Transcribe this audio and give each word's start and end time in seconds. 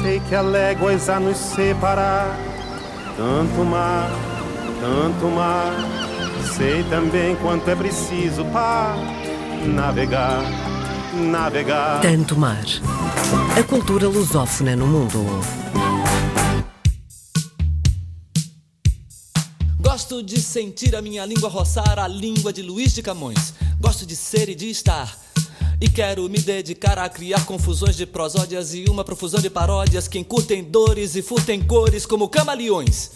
Sei 0.00 0.20
que 0.20 0.34
há 0.34 0.40
léguas 0.40 1.08
a 1.08 1.18
nos 1.18 1.36
separar, 1.36 2.38
tanto 3.16 3.64
mar, 3.64 4.10
tanto 4.80 5.26
mar. 5.26 5.72
Sei 6.56 6.84
também 6.84 7.34
quanto 7.36 7.68
é 7.68 7.74
preciso 7.74 8.44
para 8.46 8.96
navegar, 9.66 10.42
navegar. 11.14 12.00
Tanto 12.00 12.36
mar. 12.36 12.64
A 13.58 13.62
cultura 13.64 14.08
lusófona 14.08 14.76
no 14.76 14.86
mundo. 14.86 15.18
Gosto 19.80 20.22
de 20.22 20.40
sentir 20.40 20.94
a 20.94 21.02
minha 21.02 21.26
língua 21.26 21.48
roçar 21.48 21.98
a 21.98 22.06
língua 22.06 22.52
de 22.52 22.62
Luiz 22.62 22.94
de 22.94 23.02
Camões. 23.02 23.52
Gosto 23.80 24.06
de 24.06 24.14
ser 24.14 24.48
e 24.48 24.54
de 24.54 24.70
estar. 24.70 25.27
E 25.80 25.88
quero 25.88 26.28
me 26.28 26.38
dedicar 26.38 26.98
a 26.98 27.08
criar 27.08 27.46
confusões 27.46 27.96
de 27.96 28.04
prosódias 28.04 28.74
e 28.74 28.86
uma 28.88 29.04
profusão 29.04 29.40
de 29.40 29.48
paródias 29.48 30.08
que 30.08 30.18
encurtem 30.18 30.64
dores 30.64 31.14
e 31.14 31.22
furtem 31.22 31.64
cores 31.64 32.04
como 32.04 32.28
camaleões. 32.28 33.12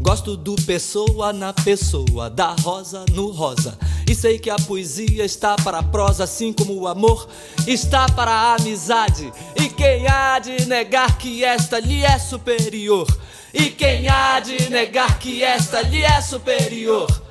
Gosto 0.00 0.36
do 0.36 0.54
pessoa 0.62 1.32
na 1.32 1.52
pessoa, 1.52 2.30
da 2.30 2.54
rosa 2.62 3.04
no 3.12 3.32
rosa. 3.32 3.76
E 4.08 4.14
sei 4.14 4.38
que 4.38 4.48
a 4.48 4.54
poesia 4.54 5.24
está 5.24 5.56
para 5.56 5.80
a 5.80 5.82
prosa, 5.82 6.22
assim 6.22 6.52
como 6.52 6.72
o 6.72 6.86
amor 6.86 7.28
está 7.66 8.06
para 8.06 8.30
a 8.30 8.54
amizade. 8.54 9.32
E 9.56 9.68
quem 9.68 10.06
há 10.06 10.38
de 10.38 10.66
negar 10.66 11.18
que 11.18 11.44
esta 11.44 11.80
lhe 11.80 12.04
é 12.04 12.16
superior? 12.16 13.08
E 13.52 13.70
quem 13.70 14.08
há 14.08 14.38
de 14.38 14.70
negar 14.70 15.18
que 15.18 15.42
esta 15.42 15.82
lhe 15.82 16.04
é 16.04 16.20
superior? 16.20 17.27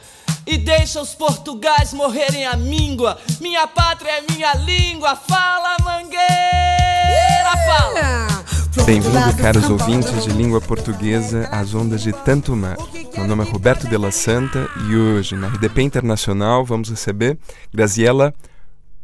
E 0.47 0.57
deixa 0.57 1.01
os 1.01 1.13
portugais 1.13 1.91
morrerem 1.91 2.45
a 2.45 2.55
míngua. 2.55 3.19
Minha 3.41 3.67
pátria 3.67 4.11
é 4.11 4.23
minha 4.31 4.53
língua. 4.53 5.13
Fala, 5.13 5.75
mangueira, 5.83 7.51
fala! 7.65 8.85
Bem-vindo, 8.85 9.37
caros 9.41 9.69
ouvintes 9.69 10.23
de 10.23 10.29
língua 10.29 10.61
portuguesa, 10.61 11.49
às 11.51 11.73
ondas 11.73 12.01
de 12.01 12.13
tanto 12.13 12.55
mar. 12.55 12.77
Meu 13.17 13.27
nome 13.27 13.43
é 13.43 13.51
Roberto 13.51 13.89
de 13.89 13.97
la 13.97 14.09
Santa 14.09 14.69
e 14.89 14.95
hoje, 14.95 15.35
na 15.35 15.49
RDP 15.49 15.81
Internacional, 15.81 16.63
vamos 16.63 16.89
receber 16.89 17.37
Graziela 17.73 18.33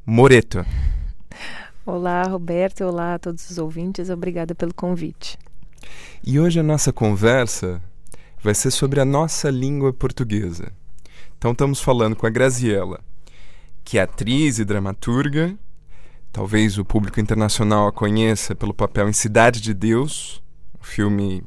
Moreto. 0.05 0.65
Olá, 1.85 2.23
Roberto. 2.23 2.85
Olá 2.85 3.15
a 3.15 3.19
todos 3.19 3.49
os 3.49 3.57
ouvintes. 3.57 4.09
Obrigada 4.09 4.55
pelo 4.55 4.73
convite. 4.73 5.37
E 6.25 6.39
hoje 6.39 6.61
a 6.61 6.63
nossa 6.63 6.93
conversa 6.93 7.81
vai 8.41 8.55
ser 8.55 8.71
sobre 8.71 9.01
a 9.01 9.05
nossa 9.05 9.49
língua 9.49 9.91
portuguesa. 9.91 10.71
Então 11.43 11.51
estamos 11.51 11.81
falando 11.81 12.15
com 12.15 12.25
a 12.25 12.29
Graziella, 12.29 13.01
que 13.83 13.97
é 13.97 14.03
atriz 14.03 14.59
e 14.59 14.63
dramaturga. 14.63 15.53
Talvez 16.31 16.77
o 16.77 16.85
público 16.85 17.19
internacional 17.19 17.85
a 17.85 17.91
conheça 17.91 18.55
pelo 18.55 18.73
papel 18.73 19.09
em 19.09 19.11
Cidade 19.11 19.59
de 19.59 19.73
Deus, 19.73 20.41
um 20.79 20.83
filme 20.85 21.43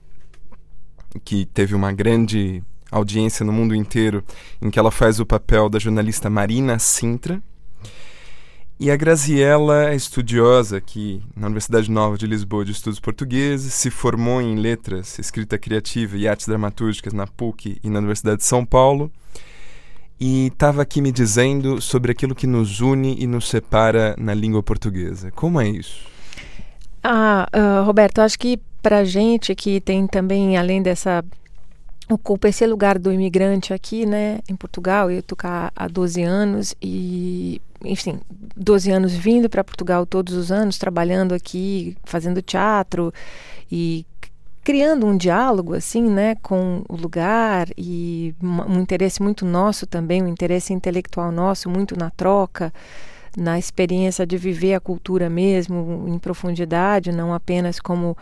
que 1.25 1.47
teve 1.47 1.75
uma 1.75 1.95
grande 1.95 2.63
audiência 2.93 3.43
no 3.43 3.55
mundo 3.55 3.75
inteiro, 3.75 4.23
em 4.61 4.71
que 4.71 4.79
ela 4.79 4.91
faz 4.91 5.19
o 5.19 5.25
papel 5.25 5.71
da 5.71 5.79
jornalista 5.79 6.29
Marina 6.29 6.79
Sintra. 6.79 7.43
E 8.79 8.91
a 8.91 8.97
Graziella 8.97 9.89
é 9.89 9.97
estudiosa 9.97 10.77
aqui 10.77 11.23
na 11.35 11.47
Universidade 11.47 11.91
Nova 11.91 12.19
de 12.19 12.27
Lisboa 12.27 12.67
de 12.67 12.73
Estudos 12.73 13.01
Portugueses, 13.01 13.73
se 13.73 13.91
formou 13.91 14.43
em 14.43 14.57
Letras, 14.57 15.19
Escrita 15.19 15.57
Criativa 15.57 16.19
e 16.19 16.29
Artes 16.29 16.47
Dramatúrgicas 16.47 17.15
na 17.15 17.27
PUC 17.27 17.81
e 17.83 17.89
na 17.89 18.01
Universidade 18.01 18.41
de 18.41 18.45
São 18.45 18.63
Paulo 18.63 19.11
e 20.19 20.47
estava 20.47 20.83
aqui 20.83 21.01
me 21.01 21.13
dizendo 21.13 21.81
sobre 21.81 22.13
aquilo 22.13 22.35
que 22.35 22.47
nos 22.47 22.81
une 22.81 23.17
e 23.19 23.27
nos 23.27 23.49
separa 23.49 24.15
na 24.19 24.35
língua 24.35 24.63
portuguesa. 24.63 25.31
Como 25.31 25.61
é 25.61 25.69
isso? 25.69 26.07
Ah, 27.03 27.47
uh, 27.55 27.85
Roberto, 27.85 28.21
acho 28.21 28.39
que 28.39 28.59
para 28.83 29.05
gente 29.05 29.55
que 29.55 29.81
tem 29.81 30.07
também, 30.07 30.57
além 30.57 30.83
dessa 30.83 31.25
ocupa 32.09 32.49
esse 32.49 32.65
lugar 32.67 32.99
do 32.99 33.13
imigrante 33.13 33.73
aqui, 33.73 34.07
né, 34.07 34.39
em 34.49 34.55
Portugal. 34.55 35.11
Eu 35.11 35.23
tô 35.23 35.35
cá 35.35 35.73
há 35.75 35.89
12 35.89 36.23
anos 36.23 36.75
e, 36.81 37.61
enfim, 37.85 38.21
12 38.57 38.91
anos 38.91 39.13
vindo 39.13 39.49
para 39.49 39.65
Portugal 39.65 40.07
todos 40.07 40.35
os 40.35 40.53
anos, 40.53 40.79
trabalhando 40.79 41.35
aqui, 41.35 41.97
fazendo 42.05 42.41
teatro 42.41 43.13
e 43.71 44.07
criando 44.67 45.07
um 45.07 45.17
diálogo 45.17 45.75
assim, 45.75 46.03
né, 46.03 46.35
com 46.43 46.83
o 46.89 46.97
lugar 46.97 47.69
e 47.79 48.35
um 48.43 48.81
interesse 48.81 49.23
muito 49.23 49.47
nosso 49.47 49.87
também, 49.87 50.25
um 50.25 50.27
interesse 50.27 50.73
intelectual 50.73 51.31
nosso, 51.31 51.71
muito 51.71 51.97
na 51.97 52.11
troca, 52.11 52.75
na 53.37 53.61
experiência 53.61 54.27
de 54.27 54.37
viver 54.37 54.75
a 54.75 54.81
cultura 54.81 55.31
mesmo 55.31 56.07
em 56.09 56.19
profundidade, 56.19 57.13
não 57.13 57.33
apenas 57.33 57.79
como 57.79 58.17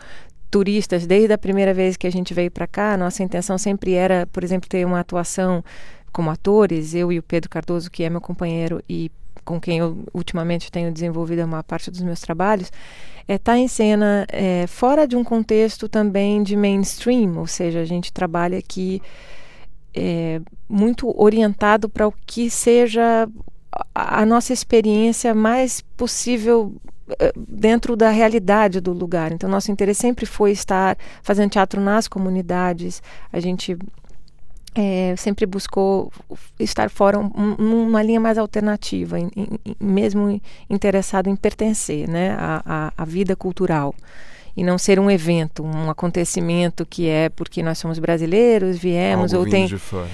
turistas. 0.51 1.07
Desde 1.07 1.33
a 1.33 1.37
primeira 1.39 1.73
vez 1.73 1.97
que 1.97 2.05
a 2.05 2.11
gente 2.11 2.31
veio 2.31 2.51
para 2.51 2.67
cá, 2.67 2.95
nossa 2.95 3.23
intenção 3.23 3.57
sempre 3.57 3.93
era, 3.93 4.27
por 4.27 4.43
exemplo, 4.43 4.69
ter 4.69 4.85
uma 4.85 4.99
atuação 4.99 5.63
como 6.11 6.29
atores, 6.29 6.93
eu 6.93 7.11
e 7.11 7.17
o 7.17 7.23
Pedro 7.23 7.49
Cardoso, 7.49 7.89
que 7.89 8.03
é 8.03 8.09
meu 8.09 8.21
companheiro 8.21 8.83
e 8.87 9.11
com 9.43 9.59
quem 9.59 9.79
eu 9.79 9.97
ultimamente 10.13 10.71
tenho 10.71 10.91
desenvolvido 10.91 11.43
uma 11.43 11.63
parte 11.63 11.89
dos 11.89 12.01
meus 12.01 12.19
trabalhos, 12.19 12.71
está 13.27 13.33
é, 13.33 13.37
tá 13.37 13.57
em 13.57 13.67
cena 13.67 14.25
é, 14.29 14.67
fora 14.67 15.07
de 15.07 15.15
um 15.15 15.23
contexto 15.23 15.89
também 15.89 16.43
de 16.43 16.55
mainstream, 16.55 17.37
ou 17.37 17.47
seja, 17.47 17.79
a 17.81 17.85
gente 17.85 18.13
trabalha 18.13 18.57
aqui 18.57 19.01
é, 19.95 20.41
muito 20.69 21.11
orientado 21.19 21.89
para 21.89 22.07
o 22.07 22.13
que 22.25 22.49
seja 22.49 23.27
a, 23.93 24.25
nossa 24.25 24.53
experiência 24.53 25.33
mais 25.33 25.81
possível 25.97 26.75
é, 27.19 27.33
dentro 27.35 27.95
da 27.95 28.09
realidade 28.09 28.79
do 28.79 28.93
lugar. 28.93 29.31
Então, 29.31 29.49
nosso 29.49 29.71
interesse 29.71 30.01
sempre 30.01 30.25
foi 30.25 30.51
estar 30.51 30.97
fazendo 31.23 31.51
teatro 31.51 31.81
nas 31.81 32.07
comunidades. 32.07 33.01
A 33.31 33.39
gente 33.39 33.77
é, 34.75 35.15
sempre 35.15 35.45
buscou 35.45 36.11
estar 36.59 36.89
fora 36.89 37.17
um, 37.17 37.55
numa 37.57 38.03
linha 38.03 38.19
mais 38.19 38.37
alternativa, 38.37 39.17
em, 39.17 39.31
em, 39.35 39.47
mesmo 39.79 40.41
interessado 40.69 41.29
em 41.29 41.35
pertencer 41.35 42.09
né, 42.09 42.35
à, 42.37 42.61
à, 42.65 42.93
à, 42.97 43.05
vida 43.05 43.35
cultural. 43.37 43.95
E 44.55 44.63
não 44.63 44.77
ser 44.77 44.99
um 44.99 45.09
evento, 45.09 45.63
um 45.63 45.89
acontecimento 45.89 46.85
que 46.85 47.07
é 47.07 47.29
porque 47.29 47.63
nós 47.63 47.77
somos 47.77 47.99
brasileiros, 47.99 48.77
viemos 48.77 49.33
Algo 49.33 49.45
ou 49.45 49.51
tem. 49.51 49.65
De 49.65 49.77
fora. 49.77 50.09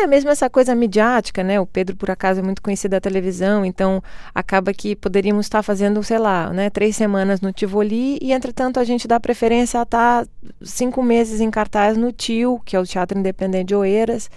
É, 0.00 0.06
mesmo 0.06 0.30
essa 0.30 0.48
coisa 0.48 0.74
midiática, 0.76 1.42
né? 1.42 1.58
O 1.58 1.66
Pedro, 1.66 1.96
por 1.96 2.08
acaso, 2.08 2.38
é 2.38 2.42
muito 2.42 2.62
conhecido 2.62 2.92
da 2.92 3.00
televisão, 3.00 3.64
então 3.64 4.00
acaba 4.32 4.72
que 4.72 4.94
poderíamos 4.94 5.46
estar 5.46 5.60
fazendo, 5.62 6.02
sei 6.04 6.18
lá, 6.18 6.52
né, 6.52 6.70
três 6.70 6.94
semanas 6.94 7.40
no 7.40 7.52
Tivoli 7.52 8.16
e, 8.22 8.32
entretanto, 8.32 8.78
a 8.78 8.84
gente 8.84 9.08
dá 9.08 9.18
preferência 9.18 9.80
a 9.80 9.82
estar 9.82 10.26
cinco 10.62 11.02
meses 11.02 11.40
em 11.40 11.50
cartaz 11.50 11.96
no 11.96 12.12
TIO, 12.12 12.60
que 12.64 12.76
é 12.76 12.80
o 12.80 12.86
Teatro 12.86 13.18
Independente 13.18 13.68
de 13.68 13.74
Oeiras, 13.74 14.30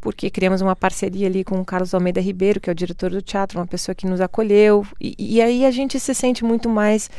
porque 0.00 0.30
criamos 0.30 0.60
uma 0.60 0.76
parceria 0.76 1.26
ali 1.26 1.42
com 1.42 1.60
o 1.60 1.64
Carlos 1.64 1.92
Almeida 1.92 2.20
Ribeiro, 2.20 2.60
que 2.60 2.70
é 2.70 2.72
o 2.72 2.76
diretor 2.76 3.10
do 3.10 3.20
teatro, 3.20 3.58
uma 3.58 3.66
pessoa 3.66 3.94
que 3.94 4.06
nos 4.06 4.20
acolheu, 4.20 4.86
e, 5.00 5.16
e 5.18 5.42
aí 5.42 5.64
a 5.64 5.72
gente 5.72 5.98
se 5.98 6.14
sente 6.14 6.44
muito 6.44 6.68
mais 6.68 7.10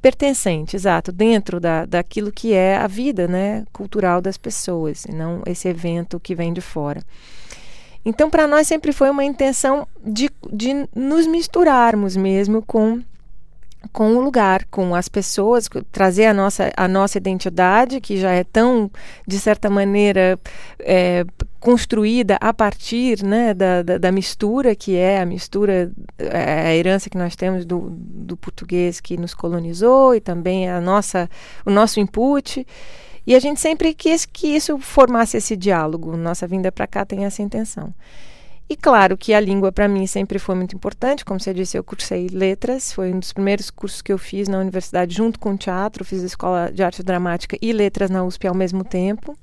pertencente, 0.00 0.76
exato, 0.76 1.12
dentro 1.12 1.60
da, 1.60 1.84
daquilo 1.84 2.32
que 2.32 2.52
é 2.52 2.76
a 2.76 2.86
vida 2.86 3.28
né, 3.28 3.64
cultural 3.72 4.20
das 4.20 4.36
pessoas, 4.36 5.04
e 5.04 5.12
não 5.12 5.42
esse 5.46 5.68
evento 5.68 6.18
que 6.18 6.34
vem 6.34 6.52
de 6.52 6.60
fora. 6.60 7.02
Então, 8.04 8.30
para 8.30 8.46
nós 8.46 8.66
sempre 8.66 8.92
foi 8.92 9.10
uma 9.10 9.24
intenção 9.24 9.86
de, 10.02 10.30
de 10.50 10.88
nos 10.94 11.26
misturarmos 11.26 12.16
mesmo 12.16 12.62
com 12.62 13.02
com 13.92 14.16
o 14.16 14.20
lugar, 14.20 14.64
com 14.70 14.94
as 14.94 15.08
pessoas, 15.08 15.68
trazer 15.90 16.26
a 16.26 16.34
nossa, 16.34 16.70
a 16.76 16.86
nossa 16.86 17.18
identidade, 17.18 18.00
que 18.00 18.18
já 18.18 18.30
é 18.30 18.44
tão, 18.44 18.90
de 19.26 19.38
certa 19.38 19.70
maneira, 19.70 20.38
é, 20.78 21.24
construída 21.58 22.36
a 22.40 22.52
partir 22.52 23.22
né, 23.22 23.54
da, 23.54 23.82
da, 23.82 23.98
da, 23.98 24.12
mistura, 24.12 24.74
que 24.74 24.96
é 24.96 25.20
a 25.20 25.26
mistura, 25.26 25.90
é, 26.18 26.68
a 26.68 26.76
herança 26.76 27.08
que 27.08 27.18
nós 27.18 27.34
temos 27.34 27.64
do, 27.64 27.90
do 27.90 28.36
português 28.36 29.00
que 29.00 29.16
nos 29.16 29.34
colonizou 29.34 30.14
e 30.14 30.20
também 30.20 30.68
a 30.68 30.80
nossa, 30.80 31.28
o 31.64 31.70
nosso 31.70 32.00
input. 32.00 32.66
E 33.26 33.34
a 33.34 33.38
gente 33.38 33.60
sempre 33.60 33.94
quis 33.94 34.24
que 34.24 34.48
isso 34.48 34.78
formasse 34.78 35.36
esse 35.36 35.56
diálogo. 35.56 36.16
Nossa 36.16 36.46
vinda 36.46 36.70
para 36.70 36.86
cá 36.86 37.04
tem 37.04 37.24
essa 37.24 37.42
intenção. 37.42 37.92
E 38.70 38.76
claro 38.76 39.18
que 39.18 39.34
a 39.34 39.40
língua 39.40 39.72
para 39.72 39.88
mim 39.88 40.06
sempre 40.06 40.38
foi 40.38 40.54
muito 40.54 40.76
importante. 40.76 41.24
Como 41.24 41.40
você 41.40 41.52
disse, 41.52 41.76
eu 41.76 41.82
cursei 41.82 42.28
letras, 42.28 42.92
foi 42.92 43.12
um 43.12 43.18
dos 43.18 43.32
primeiros 43.32 43.68
cursos 43.68 44.00
que 44.00 44.12
eu 44.12 44.16
fiz 44.16 44.46
na 44.46 44.60
universidade 44.60 45.12
junto 45.12 45.40
com 45.40 45.54
o 45.54 45.58
teatro. 45.58 46.04
Fiz 46.04 46.22
a 46.22 46.26
escola 46.26 46.70
de 46.72 46.80
arte 46.80 47.02
dramática 47.02 47.58
e 47.60 47.72
letras 47.72 48.10
na 48.10 48.22
USP 48.22 48.46
ao 48.46 48.54
mesmo 48.54 48.84
tempo. 48.84 49.36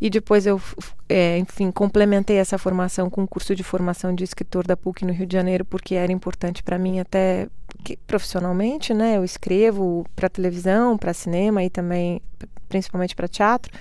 E 0.00 0.08
depois 0.08 0.46
eu, 0.46 0.62
é, 1.08 1.36
enfim, 1.38 1.72
complementei 1.72 2.36
essa 2.36 2.56
formação 2.56 3.10
com 3.10 3.22
um 3.22 3.26
curso 3.26 3.56
de 3.56 3.64
formação 3.64 4.14
de 4.14 4.22
escritor 4.22 4.64
da 4.64 4.76
PUC 4.76 5.04
no 5.04 5.12
Rio 5.12 5.26
de 5.26 5.32
Janeiro, 5.32 5.64
porque 5.64 5.96
era 5.96 6.12
importante 6.12 6.62
para 6.62 6.78
mim 6.78 7.00
até 7.00 7.48
que, 7.82 7.96
profissionalmente, 8.06 8.94
né? 8.94 9.16
Eu 9.16 9.24
escrevo 9.24 10.06
para 10.14 10.28
televisão, 10.28 10.96
para 10.96 11.12
cinema 11.12 11.64
e 11.64 11.68
também, 11.68 12.20
principalmente 12.68 13.16
para 13.16 13.26
teatro. 13.26 13.72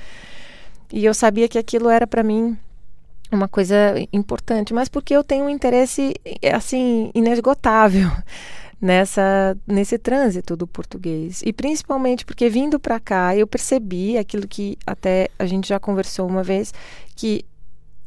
E 0.92 1.06
eu 1.06 1.14
sabia 1.14 1.48
que 1.48 1.60
aquilo 1.60 1.90
era 1.90 2.08
para 2.08 2.24
mim 2.24 2.58
uma 3.36 3.48
coisa 3.48 3.76
importante, 4.12 4.74
mas 4.74 4.90
porque 4.90 5.16
eu 5.16 5.24
tenho 5.24 5.46
um 5.46 5.50
interesse 5.50 6.14
assim 6.54 7.12
inesgotável 7.14 8.10
nessa 8.80 9.58
nesse 9.68 9.98
trânsito 9.98 10.56
do 10.56 10.68
português. 10.68 11.42
E 11.46 11.54
principalmente 11.54 12.26
porque 12.26 12.50
vindo 12.50 12.80
para 12.80 13.00
cá 13.00 13.36
eu 13.36 13.48
percebi 13.48 14.18
aquilo 14.18 14.48
que 14.48 14.78
até 14.86 15.30
a 15.40 15.46
gente 15.46 15.68
já 15.70 15.80
conversou 15.80 16.28
uma 16.28 16.44
vez 16.44 16.74
que 17.16 17.46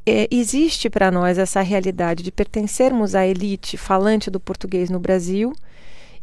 é, 0.07 0.29
existe 0.31 0.89
para 0.89 1.11
nós 1.11 1.37
essa 1.37 1.61
realidade 1.61 2.23
de 2.23 2.31
pertencermos 2.31 3.15
à 3.15 3.27
elite 3.27 3.77
falante 3.77 4.31
do 4.31 4.39
português 4.39 4.89
no 4.89 5.01
Brasil 5.01 5.53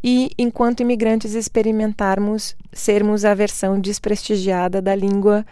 e, 0.02 0.30
enquanto 0.38 0.80
imigrantes, 0.80 1.34
experimentarmos 1.34 2.54
sermos 2.72 3.24
a 3.24 3.34
versão 3.34 3.80
desprestigiada 3.80 4.82
da 4.82 4.94
língua 4.94 5.46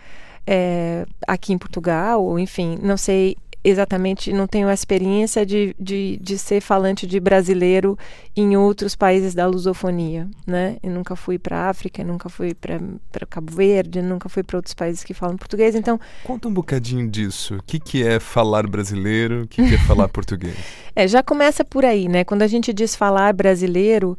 é, 0.46 1.06
aqui 1.26 1.52
em 1.52 1.58
Portugal, 1.58 2.38
enfim, 2.38 2.78
não 2.82 2.96
sei 2.96 3.36
exatamente, 3.64 4.32
não 4.32 4.46
tenho 4.46 4.68
a 4.68 4.74
experiência 4.74 5.46
de, 5.46 5.74
de, 5.78 6.18
de 6.20 6.36
ser 6.36 6.60
falante 6.60 7.06
de 7.06 7.20
brasileiro 7.20 7.96
em 8.34 8.56
outros 8.56 8.96
países 8.96 9.34
da 9.34 9.46
lusofonia, 9.46 10.28
né? 10.46 10.78
Eu 10.82 10.90
nunca 10.90 11.14
fui 11.14 11.38
para 11.38 11.68
África, 11.68 12.02
nunca 12.02 12.28
fui 12.28 12.54
para 12.54 13.26
Cabo 13.26 13.52
Verde, 13.52 14.02
nunca 14.02 14.28
fui 14.28 14.42
para 14.42 14.56
outros 14.56 14.74
países 14.74 15.04
que 15.04 15.14
falam 15.14 15.36
português, 15.36 15.76
então... 15.76 16.00
Conta 16.24 16.48
um 16.48 16.52
bocadinho 16.52 17.08
disso. 17.08 17.56
O 17.56 17.62
que, 17.62 17.78
que 17.78 18.04
é 18.04 18.18
falar 18.18 18.66
brasileiro, 18.66 19.42
o 19.42 19.46
que, 19.46 19.64
que 19.68 19.74
é 19.74 19.78
falar 19.78 20.08
português? 20.10 20.56
É, 20.96 21.06
já 21.06 21.22
começa 21.22 21.64
por 21.64 21.84
aí, 21.84 22.08
né? 22.08 22.24
Quando 22.24 22.42
a 22.42 22.48
gente 22.48 22.72
diz 22.72 22.96
falar 22.96 23.32
brasileiro, 23.32 24.18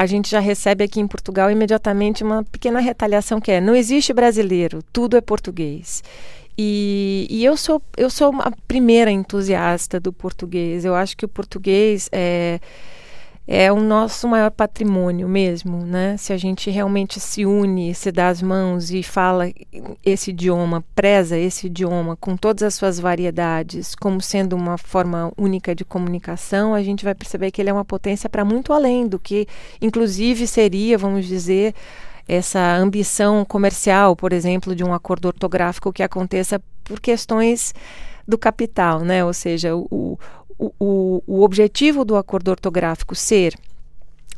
a 0.00 0.06
gente 0.06 0.30
já 0.30 0.40
recebe 0.40 0.82
aqui 0.82 0.98
em 0.98 1.06
Portugal 1.06 1.50
imediatamente 1.50 2.24
uma 2.24 2.42
pequena 2.42 2.80
retaliação 2.80 3.38
que 3.38 3.52
é 3.52 3.60
não 3.60 3.76
existe 3.76 4.14
brasileiro, 4.14 4.82
tudo 4.90 5.14
é 5.14 5.20
português. 5.20 6.02
E, 6.56 7.26
e, 7.28 7.44
eu 7.44 7.54
sou 7.54 7.82
eu 7.98 8.08
sou 8.08 8.34
a 8.40 8.50
primeira 8.66 9.10
entusiasta 9.10 10.00
do 10.00 10.10
português. 10.10 10.86
Eu 10.86 10.94
acho 10.94 11.14
que 11.14 11.26
o 11.26 11.28
português 11.28 12.08
é 12.12 12.60
é 13.52 13.72
o 13.72 13.80
nosso 13.80 14.28
maior 14.28 14.52
patrimônio 14.52 15.28
mesmo, 15.28 15.84
né? 15.84 16.16
Se 16.16 16.32
a 16.32 16.36
gente 16.36 16.70
realmente 16.70 17.18
se 17.18 17.44
une, 17.44 17.92
se 17.96 18.12
dá 18.12 18.28
as 18.28 18.40
mãos 18.40 18.92
e 18.92 19.02
fala 19.02 19.50
esse 20.06 20.30
idioma, 20.30 20.84
preza 20.94 21.36
esse 21.36 21.66
idioma 21.66 22.14
com 22.14 22.36
todas 22.36 22.62
as 22.62 22.76
suas 22.76 23.00
variedades, 23.00 23.96
como 23.96 24.20
sendo 24.20 24.54
uma 24.54 24.78
forma 24.78 25.32
única 25.36 25.74
de 25.74 25.84
comunicação, 25.84 26.74
a 26.74 26.82
gente 26.84 27.04
vai 27.04 27.12
perceber 27.12 27.50
que 27.50 27.60
ele 27.60 27.70
é 27.70 27.72
uma 27.72 27.84
potência 27.84 28.30
para 28.30 28.44
muito 28.44 28.72
além 28.72 29.08
do 29.08 29.18
que, 29.18 29.48
inclusive, 29.82 30.46
seria, 30.46 30.96
vamos 30.96 31.26
dizer, 31.26 31.74
essa 32.28 32.76
ambição 32.76 33.44
comercial, 33.44 34.14
por 34.14 34.32
exemplo, 34.32 34.76
de 34.76 34.84
um 34.84 34.94
acordo 34.94 35.26
ortográfico 35.26 35.92
que 35.92 36.04
aconteça 36.04 36.62
por 36.84 37.00
questões 37.00 37.74
do 38.28 38.38
capital, 38.38 39.00
né? 39.00 39.24
Ou 39.24 39.32
seja, 39.32 39.74
o, 39.74 39.88
o, 39.90 40.18
o, 40.78 41.22
o 41.26 41.42
objetivo 41.42 42.04
do 42.04 42.16
acordo 42.16 42.50
ortográfico 42.50 43.14
ser 43.14 43.54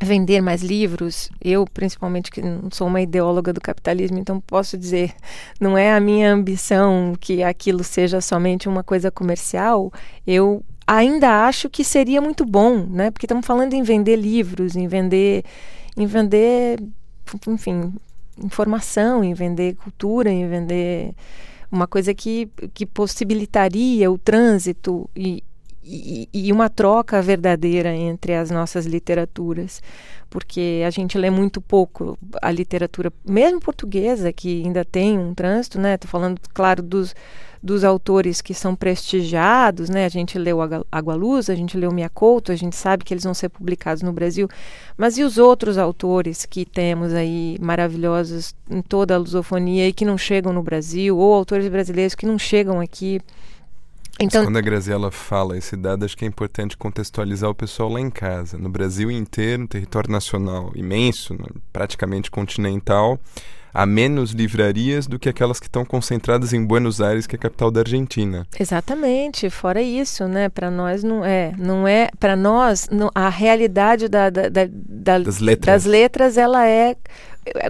vender 0.01 0.41
mais 0.41 0.63
livros, 0.63 1.31
eu 1.41 1.65
principalmente 1.65 2.31
que 2.31 2.43
não 2.43 2.71
sou 2.73 2.87
uma 2.87 3.01
ideóloga 3.01 3.53
do 3.53 3.61
capitalismo, 3.61 4.19
então 4.19 4.41
posso 4.41 4.77
dizer, 4.77 5.15
não 5.61 5.79
é 5.79 5.93
a 5.93 6.01
minha 6.01 6.33
ambição 6.33 7.15
que 7.21 7.43
aquilo 7.43 7.85
seja 7.85 8.21
somente 8.21 8.69
uma 8.69 8.83
coisa 8.83 9.11
comercial, 9.11 9.93
eu 10.27 10.65
ainda 10.87 11.47
acho 11.47 11.71
que 11.71 11.85
seria 11.85 12.21
muito 12.21 12.45
bom, 12.45 12.85
né? 12.85 13.11
Porque 13.11 13.27
estamos 13.27 13.47
falando 13.47 13.75
em 13.75 13.83
vender 13.83 14.17
livros, 14.17 14.75
em 14.75 14.89
vender 14.89 15.45
em 15.97 16.07
vender 16.07 16.81
enfim, 17.47 17.93
informação, 18.43 19.23
em 19.23 19.35
vender 19.35 19.77
cultura, 19.77 20.31
em 20.31 20.49
vender 20.49 21.15
uma 21.71 21.87
coisa 21.87 22.13
que, 22.13 22.51
que 22.75 22.85
possibilitaria 22.85 24.11
o 24.11 24.19
trânsito 24.19 25.09
e, 25.17 25.43
e, 25.85 26.29
e, 26.33 26.53
uma 26.53 26.69
troca 26.69 27.21
verdadeira 27.21 27.95
entre 27.95 28.35
as 28.35 28.51
nossas 28.51 28.87
literaturas, 28.87 29.83
porque 30.31 30.83
a 30.87 30.91
gente 30.91 31.19
lê 31.19 31.29
muito 31.29 31.61
pouco 31.61 32.17
a 32.41 32.51
literatura, 32.51 33.13
mesmo 33.27 33.61
portuguesa, 33.61 34.33
que 34.33 34.63
ainda 34.65 34.85
tem 34.85 35.19
um 35.19 35.35
trânsito, 35.35 35.81
né? 35.81 35.95
Estou 35.95 36.09
falando, 36.11 36.41
claro, 36.53 36.83
dos 36.83 37.15
dos 37.63 37.85
autores 37.85 38.41
que 38.41 38.53
são 38.53 38.75
prestigiados, 38.75 39.89
né? 39.89 40.05
A 40.05 40.09
gente 40.09 40.37
leu 40.37 40.59
Água 40.91 41.15
Luz, 41.15 41.49
a 41.49 41.55
gente 41.55 41.77
leu 41.77 41.93
Couto, 42.13 42.51
a 42.51 42.57
gente 42.57 42.75
sabe 42.75 43.05
que 43.05 43.15
eles 43.15 43.23
vão 43.23 43.33
ser 43.33 43.49
publicados 43.49 44.03
no 44.03 44.13
Brasil, 44.13 44.49
mas 44.97 45.17
e 45.17 45.23
os 45.23 45.39
outros 45.39 45.79
autores 45.79 46.45
que 46.45 46.65
temos 46.65 47.13
aí 47.15 47.57
maravilhosos 47.61 48.55
em 48.69 48.83
toda 48.83 49.15
a 49.15 49.19
lusofonia 49.19 49.87
e 49.87 49.93
que 49.93 50.05
não 50.05 50.19
chegam 50.19 50.53
no 50.53 50.63
Brasil, 50.63 51.17
ou 51.17 51.33
autores 51.33 51.69
brasileiros 51.69 52.17
que 52.17 52.27
não 52.27 52.39
chegam 52.39 52.81
aqui? 52.81 53.21
Então, 54.23 54.45
quando 54.45 54.57
a 54.57 54.61
Graziella 54.61 55.11
fala 55.11 55.57
esse 55.57 55.77
dado, 55.77 56.05
acho 56.05 56.17
que 56.17 56.25
é 56.25 56.29
importante 56.29 56.77
contextualizar 56.77 57.51
o 57.51 57.55
pessoal 57.55 57.89
lá 57.89 58.01
em 58.01 58.11
casa. 58.11 58.57
No 58.57 58.69
Brasil 58.69 59.11
inteiro, 59.11 59.67
território 59.67 60.11
nacional 60.11 60.73
imenso, 60.75 61.35
né, 61.35 61.47
praticamente 61.73 62.31
continental, 62.31 63.19
há 63.73 63.87
menos 63.87 64.33
livrarias 64.33 65.07
do 65.07 65.19
que 65.19 65.29
aquelas 65.29 65.59
que 65.59 65.67
estão 65.67 65.85
concentradas 65.85 66.53
em 66.53 66.65
Buenos 66.65 67.01
Aires, 67.01 67.27
que 67.27 67.37
é 67.37 67.39
a 67.39 67.41
capital 67.41 67.71
da 67.71 67.81
Argentina. 67.81 68.47
Exatamente. 68.59 69.49
Fora 69.49 69.81
isso, 69.81 70.29
né? 70.29 70.49
Para 70.49 70.71
nós 70.71 71.03
não 71.03 71.25
é, 71.25 71.53
não 71.59 71.89
é. 71.89 72.09
Para 72.19 72.37
nós 72.37 72.89
não, 72.91 73.11
a 73.15 73.29
realidade 73.29 74.09
da, 74.09 74.31
da, 74.31 74.49
da, 74.49 74.67
das, 74.67 75.39
letras. 75.41 75.85
das 75.85 75.85
letras, 75.85 76.37
ela 76.37 76.67
é 76.67 76.97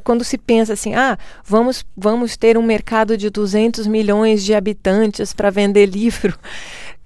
quando 0.04 0.24
se 0.24 0.36
pensa 0.36 0.72
assim, 0.72 0.94
ah, 0.94 1.18
vamos, 1.44 1.84
vamos 1.96 2.36
ter 2.36 2.58
um 2.58 2.62
mercado 2.62 3.16
de 3.16 3.30
200 3.30 3.86
milhões 3.86 4.44
de 4.44 4.54
habitantes 4.54 5.32
para 5.32 5.50
vender 5.50 5.86
livro. 5.86 6.36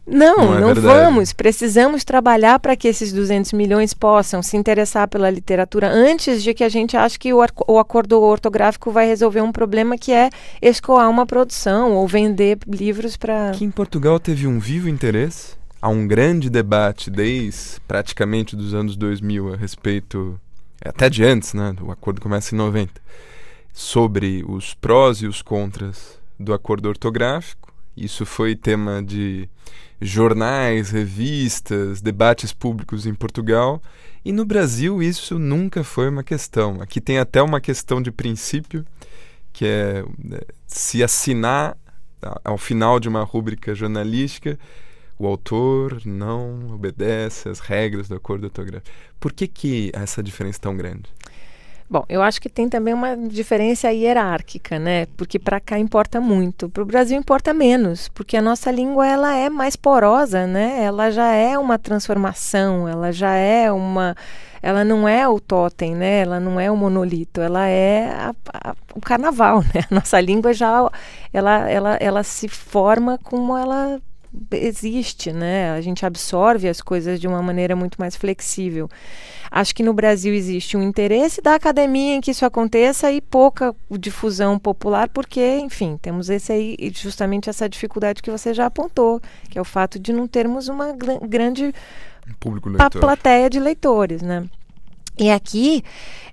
Não, 0.09 0.37
não, 0.37 0.71
é 0.71 0.75
não 0.75 0.83
vamos. 0.83 1.33
Precisamos 1.33 2.05
trabalhar 2.05 2.61
para 2.61 2.77
que 2.77 2.87
esses 2.87 3.13
200 3.13 3.53
milhões 3.53 3.93
possam 3.93 4.41
se 4.41 4.57
interessar 4.57 5.09
pela 5.09 5.29
literatura 5.29 5.91
antes 5.91 6.45
de 6.45 6.55
que 6.55 6.63
a 6.63 6.69
gente 6.69 6.97
ache 6.97 7.19
que 7.19 7.35
o, 7.35 7.45
o 7.67 7.79
acordo 7.79 8.21
ortográfico 8.23 8.93
vai 8.93 9.05
resolver 9.05 9.41
um 9.41 9.51
problema 9.51 9.99
que 9.99 10.13
é 10.13 10.31
escoar 10.63 11.11
uma 11.11 11.27
produção 11.27 11.93
ou 11.95 12.07
vender 12.07 12.59
livros 12.69 13.17
para. 13.17 13.51
Aqui 13.51 13.65
em 13.65 13.71
Portugal 13.71 14.21
teve 14.21 14.47
um 14.47 14.61
vivo 14.61 14.89
interesse. 14.89 15.57
Há 15.83 15.89
um 15.89 16.07
grande 16.07 16.49
debate 16.49 17.11
desde 17.11 17.81
praticamente 17.89 18.55
dos 18.55 18.75
anos 18.75 18.97
2000 18.97 19.55
a 19.55 19.57
respeito, 19.57 20.41
até 20.85 21.09
de 21.09 21.25
antes, 21.25 21.55
né? 21.55 21.75
O 21.81 21.91
acordo 21.91 22.21
começa 22.21 22.55
em 22.55 22.59
90, 22.59 23.01
sobre 23.73 24.45
os 24.47 24.75
prós 24.75 25.23
e 25.23 25.27
os 25.27 25.43
contras 25.43 26.19
do 26.39 26.53
acordo 26.53 26.89
ortográfico. 26.89 27.73
Isso 27.97 28.27
foi 28.27 28.55
tema 28.55 29.03
de 29.03 29.49
jornais, 30.01 30.91
revistas, 30.91 32.01
debates 32.01 32.53
públicos 32.53 33.07
em 33.07 33.15
Portugal. 33.15 33.83
E 34.25 34.33
no 34.33 34.45
Brasil 34.45 35.03
isso 35.03 35.39
nunca 35.39 35.83
foi 35.83 36.09
uma 36.09 36.23
questão. 36.23 36.81
Aqui 36.81 37.01
tem 37.01 37.19
até 37.19 37.41
uma 37.41 37.61
questão 37.61 38.03
de 38.03 38.11
princípio, 38.11 38.85
que 39.53 39.65
é 39.65 40.05
né, 40.19 40.41
se 40.67 41.03
assinar 41.03 41.77
ao 42.45 42.59
final 42.59 42.99
de 42.99 43.09
uma 43.09 43.23
rúbrica 43.23 43.75
jornalística, 43.75 44.59
o 45.19 45.27
autor 45.27 46.03
não 46.05 46.73
obedece 46.75 47.49
às 47.49 47.61
regras 47.61 48.09
do 48.09 48.15
acordo 48.17 48.45
ortográfico. 48.45 48.91
Por 49.19 49.33
que, 49.33 49.47
que 49.47 49.91
essa 49.95 50.23
diferença 50.23 50.59
é 50.59 50.63
tão 50.63 50.77
grande? 50.77 51.05
Bom, 51.89 52.05
eu 52.09 52.21
acho 52.21 52.41
que 52.41 52.49
tem 52.49 52.69
também 52.69 52.93
uma 52.93 53.17
diferença 53.17 53.93
hierárquica, 53.93 54.77
né? 54.77 55.07
Porque 55.17 55.39
para 55.39 55.61
cá 55.61 55.79
importa 55.79 56.21
muito, 56.21 56.69
para 56.69 56.83
o 56.83 56.87
Brasil 56.87 57.17
importa 57.17 57.55
menos, 57.55 58.09
porque 58.09 58.37
a 58.37 58.43
nossa 58.43 58.73
língua 58.73 59.07
ela 59.07 59.37
é 59.37 59.49
mais 59.49 59.77
porosa, 59.77 60.49
né? 60.49 60.83
Ela 60.83 61.13
já 61.13 61.33
é 61.33 61.57
uma 61.57 61.79
transformação, 61.79 62.89
ela 62.89 63.13
já 63.13 63.35
é 63.35 63.71
uma, 63.71 64.17
ela 64.61 64.85
não 64.85 65.09
é 65.09 65.29
o 65.29 65.39
totem, 65.39 65.95
né? 65.95 66.23
Ela 66.23 66.41
não 66.41 66.59
é 66.59 66.69
o 66.69 66.77
monolito, 66.77 67.41
ela 67.41 67.69
é 67.69 68.11
a, 68.11 68.35
a, 68.53 68.75
o 68.93 69.01
carnaval, 69.01 69.61
né? 69.73 69.85
A 69.89 69.95
nossa 69.95 70.21
língua 70.21 70.53
já, 70.53 70.91
ela, 71.33 71.71
ela, 71.71 71.95
ela 72.01 72.23
se 72.25 72.49
forma 72.49 73.17
como 73.23 73.57
ela 73.57 74.01
existe, 74.53 75.33
né? 75.33 75.71
A 75.71 75.81
gente 75.81 76.05
absorve 76.05 76.69
as 76.69 76.81
coisas 76.81 77.21
de 77.21 77.27
uma 77.27 77.43
maneira 77.43 77.75
muito 77.77 77.97
mais 77.99 78.17
flexível. 78.17 78.89
Acho 79.51 79.75
que 79.75 79.83
no 79.83 79.95
Brasil 79.95 80.35
existe 80.35 80.77
um 80.77 80.83
interesse 80.83 81.41
da 81.41 81.55
academia 81.55 82.17
em 82.17 82.21
que 82.21 82.31
isso 82.31 82.45
aconteça 82.45 83.11
e 83.13 83.21
pouca 83.21 83.75
difusão 83.91 84.59
popular, 84.59 85.09
porque, 85.09 85.59
enfim, 85.59 85.99
temos 86.03 86.29
esse 86.29 86.53
aí, 86.53 86.77
justamente 86.93 87.49
essa 87.49 87.69
dificuldade 87.69 88.23
que 88.23 88.31
você 88.31 88.53
já 88.53 88.67
apontou, 88.67 89.21
que 89.49 89.59
é 89.59 89.61
o 89.61 89.65
fato 89.65 89.99
de 89.99 90.13
não 90.13 90.27
termos 90.27 90.69
uma 90.69 90.93
grande 90.93 91.73
plateia 93.01 93.49
de 93.49 93.61
leitores, 93.61 94.21
né? 94.21 94.49
E 95.19 95.31
aqui 95.31 95.83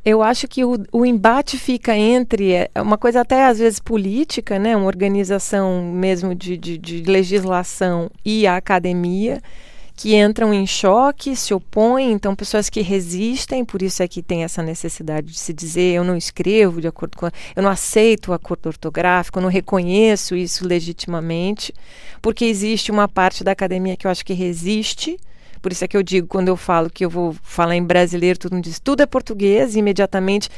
eu 0.05 0.21
acho 0.21 0.47
que 0.47 0.65
o, 0.65 0.83
o, 0.91 1.05
embate 1.05 1.57
fica 1.57 1.95
entre 1.95 2.51
é, 2.51 2.69
uma 2.75 2.97
coisa 2.97 3.21
até 3.21 3.45
às 3.45 3.59
vezes 3.59 3.79
política, 3.79 4.59
né, 4.59 4.75
uma 4.75 4.87
organização 4.87 5.81
mesmo 5.93 6.35
de, 6.35 6.57
de, 6.57 6.77
de 6.77 7.03
legislação 7.03 8.11
e 8.25 8.45
a 8.45 8.57
academia 8.57 9.41
que 9.95 10.15
entram 10.15 10.53
em 10.53 10.65
choque, 10.65 11.35
se 11.35 11.53
opõem, 11.53 12.11
então 12.11 12.35
pessoas 12.35 12.69
que 12.69 12.81
resistem, 12.81 13.63
por 13.63 13.81
isso 13.81 14.01
é 14.01 14.07
que 14.07 14.23
tem 14.23 14.43
essa 14.43 14.61
necessidade 14.61 15.27
de 15.27 15.37
se 15.37 15.53
dizer 15.53 15.93
eu 15.93 16.03
não 16.03 16.17
escrevo 16.17 16.81
de 16.81 16.87
acordo 16.87 17.15
com, 17.15 17.27
eu 17.55 17.63
não 17.63 17.69
aceito 17.69 18.31
o 18.31 18.33
acordo 18.33 18.67
ortográfico, 18.67 19.37
eu 19.37 19.43
não 19.43 19.49
reconheço 19.49 20.35
isso 20.35 20.67
legitimamente, 20.67 21.73
porque 22.21 22.43
existe 22.43 22.91
uma 22.91 23.07
parte 23.07 23.43
da 23.43 23.51
academia 23.51 23.95
que 23.95 24.07
eu 24.07 24.11
acho 24.11 24.25
que 24.25 24.33
resiste 24.33 25.17
Por 25.63 25.71
isso 25.71 25.85
é 25.85 25.87
que 25.87 25.95
eu 25.95 26.03
digo, 26.03 26.27
quando 26.27 26.49
eu 26.49 26.57
falo 26.57 26.89
que 26.89 27.05
eu 27.05 27.09
vou 27.09 27.33
falar 27.41 27.77
em 27.77 27.83
brasileiro, 27.83 28.37
todo 28.37 28.53
mundo 28.53 28.65
diz 28.65 28.81
tudo 28.81 29.01
é 29.01 29.05
português, 29.05 29.77
imediatamente. 29.77 30.49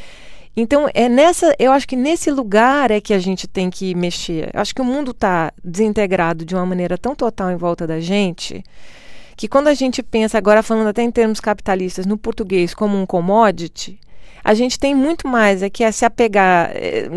Então, 0.58 0.90
é 0.96 1.08
nessa, 1.08 1.56
eu 1.60 1.72
acho 1.72 1.88
que 1.88 1.96
nesse 1.96 2.32
lugar 2.32 2.90
é 2.90 3.00
que 3.00 3.14
a 3.14 3.20
gente 3.20 3.48
tem 3.48 3.70
que 3.70 3.94
mexer. 3.94 4.50
Eu 4.52 4.60
acho 4.60 4.74
que 4.74 4.82
o 4.82 4.86
mundo 4.86 5.12
está 5.12 5.54
desintegrado 5.64 6.44
de 6.44 6.56
uma 6.56 6.66
maneira 6.66 6.98
tão 6.98 7.14
total 7.14 7.52
em 7.52 7.56
volta 7.56 7.86
da 7.86 8.00
gente 8.00 8.64
que 9.38 9.48
quando 9.48 9.68
a 9.68 9.74
gente 9.76 10.02
pensa, 10.02 10.40
agora 10.40 10.64
falando 10.64 10.88
até 10.88 11.04
em 11.04 11.12
termos 11.12 11.40
capitalistas, 11.40 12.06
no 12.08 12.18
português 12.18 12.74
como 12.74 12.98
um 12.98 13.06
commodity, 13.06 14.00
a 14.46 14.54
gente 14.54 14.78
tem 14.78 14.94
muito 14.94 15.28
mais 15.28 15.64
aqui 15.64 15.84
a 15.84 15.92
se 15.92 16.06
apegar 16.06 16.70
eh, 16.76 17.10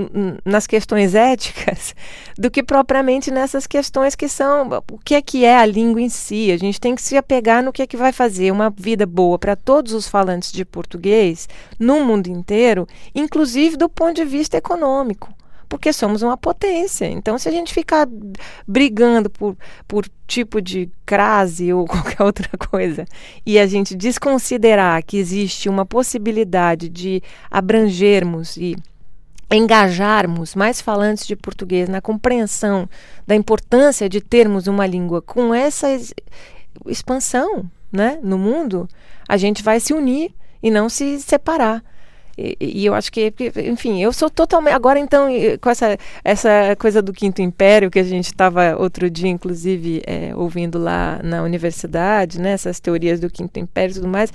nas 0.46 0.66
questões 0.66 1.14
éticas 1.14 1.94
do 2.38 2.50
que 2.50 2.62
propriamente 2.62 3.30
nessas 3.30 3.66
questões 3.66 4.14
que 4.14 4.26
são 4.30 4.66
o 4.90 4.98
que 4.98 5.14
é 5.14 5.20
que 5.20 5.44
é 5.44 5.58
a 5.58 5.66
língua 5.66 6.00
em 6.00 6.08
si. 6.08 6.50
A 6.50 6.56
gente 6.56 6.80
tem 6.80 6.94
que 6.94 7.02
se 7.02 7.18
apegar 7.18 7.62
no 7.62 7.70
que 7.70 7.82
é 7.82 7.86
que 7.86 7.98
vai 7.98 8.12
fazer 8.12 8.50
uma 8.50 8.70
vida 8.70 9.04
boa 9.04 9.38
para 9.38 9.54
todos 9.54 9.92
os 9.92 10.08
falantes 10.08 10.50
de 10.50 10.64
português 10.64 11.46
no 11.78 12.02
mundo 12.02 12.28
inteiro, 12.28 12.88
inclusive 13.14 13.76
do 13.76 13.90
ponto 13.90 14.14
de 14.14 14.24
vista 14.24 14.56
econômico 14.56 15.28
porque 15.68 15.92
somos 15.92 16.22
uma 16.22 16.36
potência. 16.36 17.06
Então, 17.06 17.38
se 17.38 17.48
a 17.48 17.52
gente 17.52 17.74
ficar 17.74 18.08
brigando 18.66 19.28
por, 19.28 19.56
por 19.86 20.06
tipo 20.26 20.60
de 20.60 20.90
crase 21.04 21.72
ou 21.72 21.86
qualquer 21.88 22.22
outra 22.22 22.48
coisa 22.56 23.04
e 23.44 23.58
a 23.58 23.66
gente 23.66 23.94
desconsiderar 23.94 25.02
que 25.04 25.16
existe 25.16 25.68
uma 25.68 25.84
possibilidade 25.84 26.88
de 26.88 27.22
abrangermos 27.50 28.56
e 28.56 28.76
engajarmos 29.50 30.54
mais 30.54 30.80
falantes 30.80 31.26
de 31.26 31.34
português 31.34 31.88
na 31.88 32.02
compreensão 32.02 32.88
da 33.26 33.34
importância 33.34 34.08
de 34.08 34.20
termos 34.20 34.66
uma 34.66 34.86
língua 34.86 35.22
com 35.22 35.54
essa 35.54 35.88
expansão 36.86 37.70
né, 37.90 38.18
no 38.22 38.36
mundo, 38.36 38.86
a 39.26 39.36
gente 39.36 39.62
vai 39.62 39.80
se 39.80 39.94
unir 39.94 40.34
e 40.62 40.70
não 40.70 40.88
se 40.88 41.20
separar. 41.20 41.82
E, 42.38 42.56
e, 42.60 42.86
eu 42.86 42.94
acho 42.94 43.10
que, 43.10 43.32
enfim, 43.56 44.00
eu 44.00 44.12
sou 44.12 44.30
totalmente. 44.30 44.74
Agora, 44.74 44.98
então, 44.98 45.26
com 45.60 45.68
essa, 45.68 45.98
essa 46.22 46.76
coisa 46.78 47.02
do 47.02 47.12
Quinto 47.12 47.42
Império, 47.42 47.90
que 47.90 47.98
a 47.98 48.04
gente 48.04 48.26
estava 48.26 48.76
outro 48.78 49.10
dia, 49.10 49.28
inclusive, 49.28 50.02
é, 50.06 50.32
ouvindo 50.36 50.78
lá 50.78 51.18
na 51.24 51.42
universidade, 51.42 52.40
né, 52.40 52.52
essas 52.52 52.78
teorias 52.78 53.18
do 53.18 53.28
Quinto 53.28 53.58
Império 53.58 53.90
e 53.90 53.94
tudo 53.94 54.06
mais, 54.06 54.32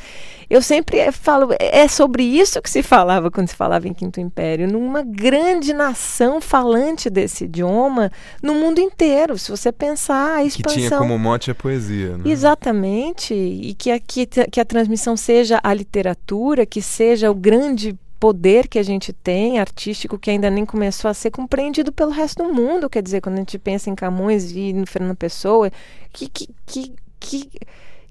eu 0.49 0.61
sempre 0.61 1.11
falo, 1.13 1.49
é 1.57 1.87
sobre 1.87 2.23
isso 2.23 2.61
que 2.61 2.69
se 2.69 2.83
falava 2.83 3.31
quando 3.31 3.47
se 3.47 3.55
falava 3.55 3.87
em 3.87 3.93
Quinto 3.93 4.19
Império, 4.19 4.67
numa 4.67 5.01
grande 5.01 5.73
nação 5.73 6.41
falante 6.41 7.09
desse 7.09 7.45
idioma 7.45 8.11
no 8.41 8.53
mundo 8.53 8.79
inteiro. 8.79 9.37
Se 9.37 9.49
você 9.49 9.71
pensar 9.71 10.37
a 10.37 10.43
expansão. 10.43 10.81
Que 10.81 10.87
tinha 10.87 10.99
como 10.99 11.17
mote 11.17 11.49
a 11.49 11.55
poesia, 11.55 12.17
né? 12.17 12.23
Exatamente. 12.25 13.33
E 13.33 13.73
que 13.73 13.91
a, 13.91 13.99
que, 13.99 14.25
que 14.25 14.59
a 14.59 14.65
transmissão 14.65 15.15
seja 15.15 15.59
a 15.63 15.73
literatura, 15.73 16.65
que 16.65 16.81
seja 16.81 17.31
o 17.31 17.35
grande 17.35 17.92
poder 18.23 18.69
que 18.69 18.79
a 18.79 18.83
gente 18.83 19.11
tem 19.11 19.59
artístico 19.59 20.17
que 20.17 20.31
ainda 20.31 20.49
nem 20.49 20.65
começou 20.65 21.11
a 21.11 21.13
ser 21.13 21.29
compreendido 21.29 21.91
pelo 21.91 22.09
resto 22.09 22.41
do 22.41 22.53
mundo. 22.53 22.89
Quer 22.89 23.03
dizer, 23.03 23.19
quando 23.19 23.35
a 23.35 23.39
gente 23.39 23.59
pensa 23.59 23.89
em 23.89 23.95
Camões 23.95 24.49
e 24.53 24.71
no 24.71 24.87
Fernando 24.87 25.17
Pessoa, 25.17 25.69
que, 26.13 26.29
que, 26.29 26.47
que, 26.65 26.93
que, 27.19 27.49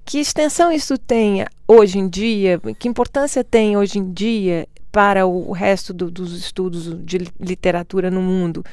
que 0.05 0.19
extensão 0.19 0.71
isso 0.71 0.99
tem 0.99 1.43
hoje 1.67 1.97
em 1.97 2.07
dia? 2.07 2.61
Que 2.77 2.87
importância 2.87 3.43
tem 3.43 3.75
hoje 3.75 3.97
em 3.97 4.13
dia 4.13 4.67
para 4.91 5.25
o 5.25 5.51
resto 5.51 5.91
do, 5.91 6.11
dos 6.11 6.37
estudos 6.37 6.95
de 7.03 7.17
literatura 7.39 8.11
no 8.11 8.21
mundo? 8.21 8.63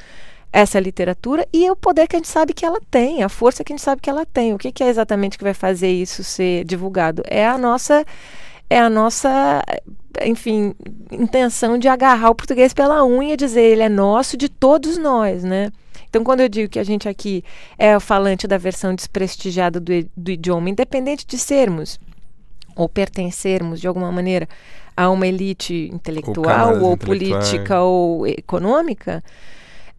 essa 0.53 0.81
literatura 0.81 1.47
e 1.53 1.71
o 1.71 1.77
poder 1.77 2.09
que 2.09 2.17
a 2.17 2.19
gente 2.19 2.27
sabe 2.27 2.53
que 2.53 2.65
ela 2.65 2.81
tem, 2.91 3.23
a 3.23 3.29
força 3.29 3.63
que 3.63 3.71
a 3.71 3.75
gente 3.77 3.85
sabe 3.85 4.01
que 4.01 4.09
ela 4.09 4.25
tem. 4.25 4.53
O 4.53 4.57
que, 4.57 4.69
que 4.69 4.83
é 4.83 4.89
exatamente 4.89 5.37
que 5.37 5.45
vai 5.45 5.53
fazer 5.53 5.89
isso 5.89 6.25
ser 6.25 6.65
divulgado? 6.65 7.23
É 7.25 7.47
a 7.47 7.57
nossa 7.57 8.05
é 8.71 8.79
a 8.79 8.89
nossa, 8.89 9.61
enfim, 10.23 10.73
intenção 11.11 11.77
de 11.77 11.89
agarrar 11.89 12.29
o 12.29 12.35
português 12.35 12.73
pela 12.73 13.05
unha 13.05 13.33
e 13.33 13.37
dizer 13.37 13.63
ele 13.63 13.83
é 13.83 13.89
nosso 13.89 14.37
de 14.37 14.47
todos 14.47 14.97
nós, 14.97 15.43
né? 15.43 15.73
Então, 16.09 16.23
quando 16.23 16.39
eu 16.39 16.47
digo 16.47 16.69
que 16.69 16.79
a 16.79 16.83
gente 16.83 17.09
aqui 17.09 17.43
é 17.77 17.97
o 17.97 17.99
falante 17.99 18.47
da 18.47 18.57
versão 18.57 18.95
desprestigiada 18.95 19.77
do, 19.77 19.91
do 20.15 20.31
idioma, 20.31 20.69
independente 20.69 21.27
de 21.27 21.37
sermos 21.37 21.99
ou 22.73 22.87
pertencermos 22.87 23.81
de 23.81 23.87
alguma 23.89 24.09
maneira 24.09 24.47
a 24.95 25.09
uma 25.09 25.27
elite 25.27 25.89
intelectual 25.93 26.77
ou, 26.77 26.91
ou 26.91 26.97
política 26.97 27.81
ou 27.81 28.25
econômica, 28.25 29.21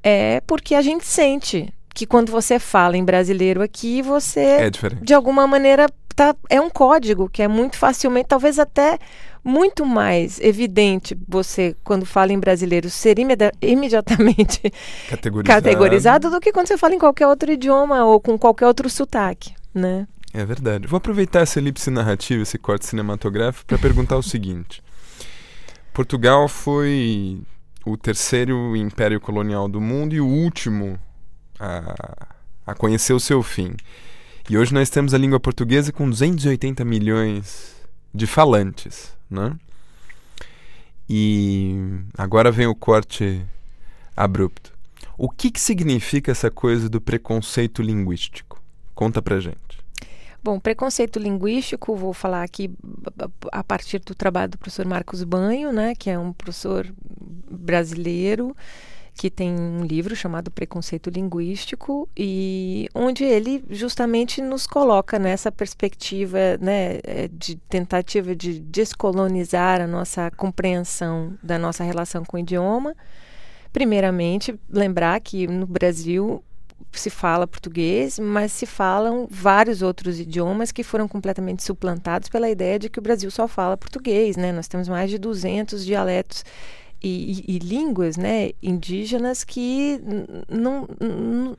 é 0.03 0.41
porque 0.47 0.75
a 0.75 0.81
gente 0.81 1.05
sente 1.05 1.71
que 1.95 2.07
quando 2.07 2.33
você 2.33 2.59
fala 2.59 2.97
em 2.97 3.05
brasileiro 3.05 3.61
aqui, 3.61 4.01
você 4.01 4.41
é 4.41 4.71
de 4.71 5.13
alguma 5.13 5.47
maneira 5.47 5.89
tá, 6.15 6.35
é 6.49 6.61
um 6.61 6.71
código 6.71 7.29
que 7.29 7.43
é 7.43 7.49
muito 7.49 7.77
facilmente, 7.77 8.29
talvez 8.29 8.59
até 8.59 8.99
muito 9.45 9.85
mais 9.85 10.39
evidente 10.41 11.19
você, 11.29 11.77
quando 11.83 12.07
fala 12.07 12.33
em 12.33 12.39
brasileiro, 12.39 12.89
ser 12.89 13.17
imediatamente 13.61 14.73
categorizado. 15.11 15.63
categorizado 15.63 16.31
do 16.31 16.41
que 16.41 16.53
quando 16.53 16.69
você 16.69 16.79
fala 16.79 16.95
em 16.95 16.99
qualquer 16.99 17.27
outro 17.27 17.51
idioma 17.51 18.05
ou 18.05 18.21
com 18.21 18.39
qualquer 18.39 18.67
outro 18.67 18.89
sotaque, 18.89 19.55
né? 19.75 20.07
É 20.33 20.45
verdade. 20.45 20.87
Vou 20.87 20.97
aproveitar 20.97 21.41
essa 21.41 21.59
elipse 21.59 21.91
narrativa, 21.91 22.43
esse 22.43 22.57
corte 22.57 22.87
cinematográfico, 22.87 23.67
para 23.67 23.79
perguntar 23.79 24.17
o 24.17 24.23
seguinte. 24.23 24.83
Portugal 25.93 26.49
foi 26.49 27.43
o 27.85 27.97
terceiro 27.97 28.75
império 28.77 29.21
colonial 29.21 29.69
do 29.69 29.81
mundo 29.81 30.15
e 30.15 30.21
o 30.21 30.27
último 30.27 30.99
a, 31.59 32.27
a 32.67 32.75
conhecer 32.75 33.13
o 33.13 33.21
seu 33.21 33.43
fim. 33.43 33.77
E 34.51 34.59
hoje 34.59 34.75
nós 34.75 34.91
temos 34.91 35.15
a 35.15 35.19
língua 35.19 35.39
portuguesa 35.39 35.93
com 35.93 36.09
280 36.09 36.85
milhões 36.85 37.77
de 38.15 38.27
falantes, 38.27 39.17
né? 39.31 39.57
E 41.09 41.77
agora 42.17 42.51
vem 42.51 42.67
o 42.67 42.75
corte 42.75 43.45
abrupto. 44.17 44.73
O 45.17 45.29
que, 45.29 45.51
que 45.51 45.61
significa 45.61 46.33
essa 46.33 46.51
coisa 46.51 46.89
do 46.89 47.01
preconceito 47.01 47.83
linguístico? 47.83 48.61
Conta 48.95 49.23
pra 49.23 49.41
gente. 49.41 49.83
Bom, 50.43 50.59
preconceito 50.59 51.21
linguístico, 51.21 51.95
vou 51.95 52.13
falar 52.13 52.43
aqui 52.43 52.69
a 53.53 53.63
partir 53.63 54.01
do 54.01 54.15
trabalho 54.15 54.51
do 54.51 54.59
professor 54.59 54.85
Marcos 54.85 55.23
Banho, 55.23 55.73
né, 55.73 55.95
que 55.95 56.11
é 56.11 56.19
um 56.19 56.33
professor 56.33 56.93
brasileiro 57.49 58.57
que 59.15 59.31
tem 59.31 59.55
um 59.55 59.85
livro 59.85 60.17
chamado 60.17 60.51
Preconceito 60.51 61.11
Linguístico 61.11 62.09
e 62.17 62.89
onde 62.95 63.25
ele 63.25 63.63
justamente 63.71 64.41
nos 64.41 64.67
coloca 64.67 65.19
nessa 65.19 65.53
perspectiva 65.53 66.57
né, 66.61 66.99
é, 67.05 67.29
de 67.31 67.57
tentativa 67.57 68.35
de 68.35 68.59
descolonizar 68.59 69.81
a 69.81 69.87
nossa 69.87 70.31
compreensão 70.31 71.37
da 71.43 71.59
nossa 71.59 71.85
relação 71.85 72.25
com 72.25 72.37
o 72.37 72.41
idioma. 72.41 72.95
Primeiramente, 73.73 74.59
lembrar 74.69 75.21
que 75.21 75.47
no 75.47 75.67
Brasil 75.67 76.43
se 76.91 77.09
fala 77.09 77.47
português, 77.47 78.19
mas 78.19 78.53
se 78.53 78.67
falam 78.67 79.27
vários 79.31 79.83
outros 79.83 80.21
idiomas 80.21 80.73
que 80.73 80.83
foram 80.83 81.09
completamente 81.09 81.63
suplantados 81.63 82.29
pela 82.29 82.51
ideia 82.51 82.79
de 82.79 82.89
que 82.89 82.99
o 82.99 83.03
Brasil 83.03 83.31
só 83.31 83.49
fala 83.49 83.77
português, 83.77 84.37
né? 84.37 84.53
Nós 84.53 84.69
temos 84.69 84.89
mais 84.89 85.09
de 85.09 85.19
200 85.19 85.85
dialetos 85.85 86.45
e, 87.03 87.45
e, 87.49 87.59
línguas 87.59 88.17
né, 88.17 88.51
indígenas 88.63 89.43
que 89.43 90.01
não, 90.49 90.89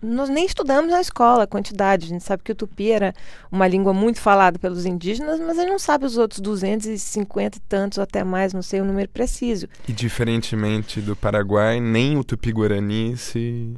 nós 0.02 0.30
nem 0.30 0.46
estudamos 0.46 0.92
na 0.92 1.02
escola 1.02 1.44
a 1.44 1.48
quantidade. 1.48 2.06
A 2.06 2.10
gente 2.10 2.24
sabe 2.24 2.44
que 2.44 2.52
o 2.52 2.56
tupi 2.56 2.92
era 2.92 3.14
uma 3.52 3.68
língua 3.68 3.94
muito 3.94 4.22
falada 4.22 4.58
pelos 4.58 4.86
indígenas, 4.86 5.40
mas 5.40 5.58
a 5.58 5.62
gente 5.62 5.72
não 5.72 5.80
sabe 5.80 6.06
os 6.06 6.18
outros 6.18 6.40
250 6.40 7.58
e 7.58 7.62
tantos, 7.62 8.00
até 8.00 8.24
mais, 8.24 8.54
não 8.54 8.62
sei 8.62 8.82
o 8.82 8.86
número 8.86 9.10
preciso. 9.10 9.68
E 9.88 9.92
diferentemente 9.92 11.02
do 11.02 11.16
Paraguai, 11.16 11.80
nem 11.80 12.18
o 12.18 12.24
tupi-guarani 12.24 13.18
se 13.18 13.74